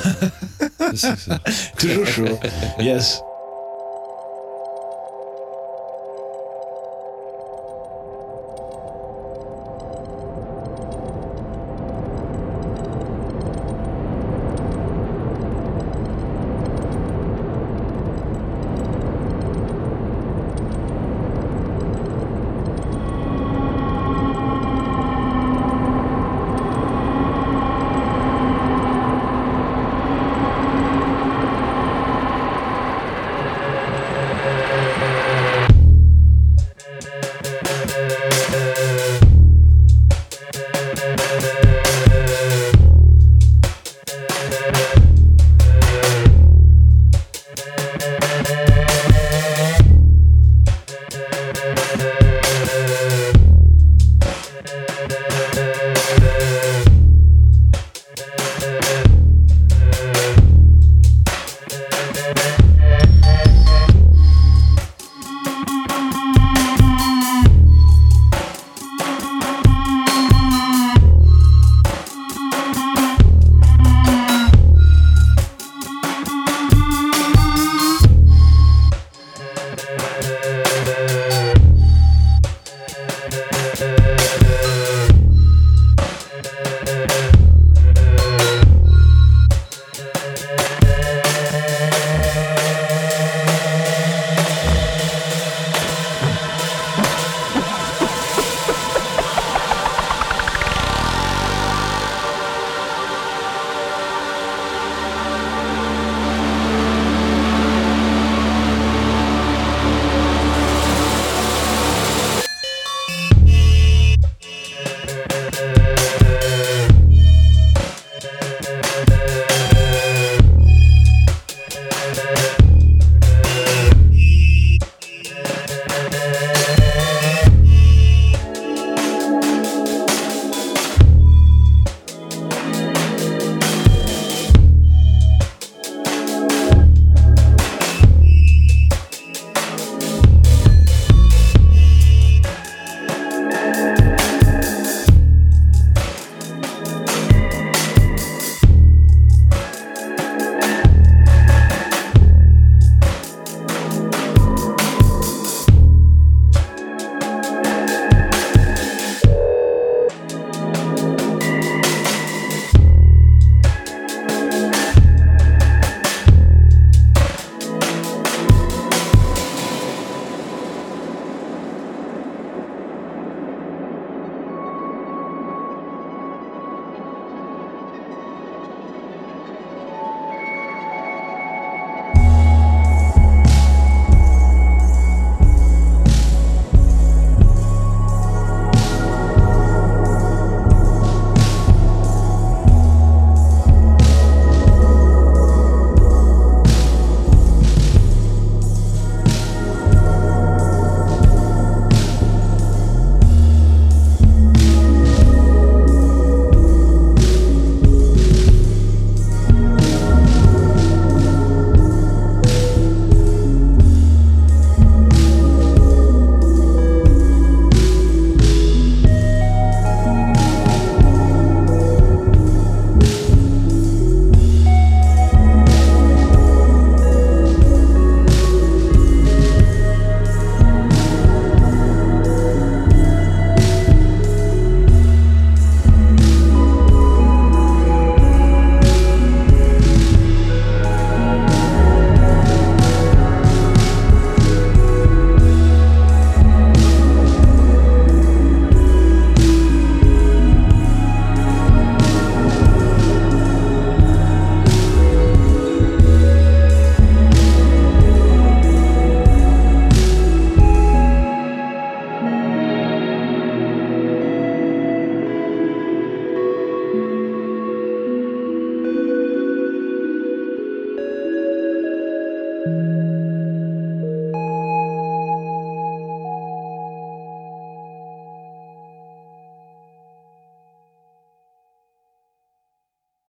[1.79, 2.39] Toujours chaud.
[2.79, 3.21] yes.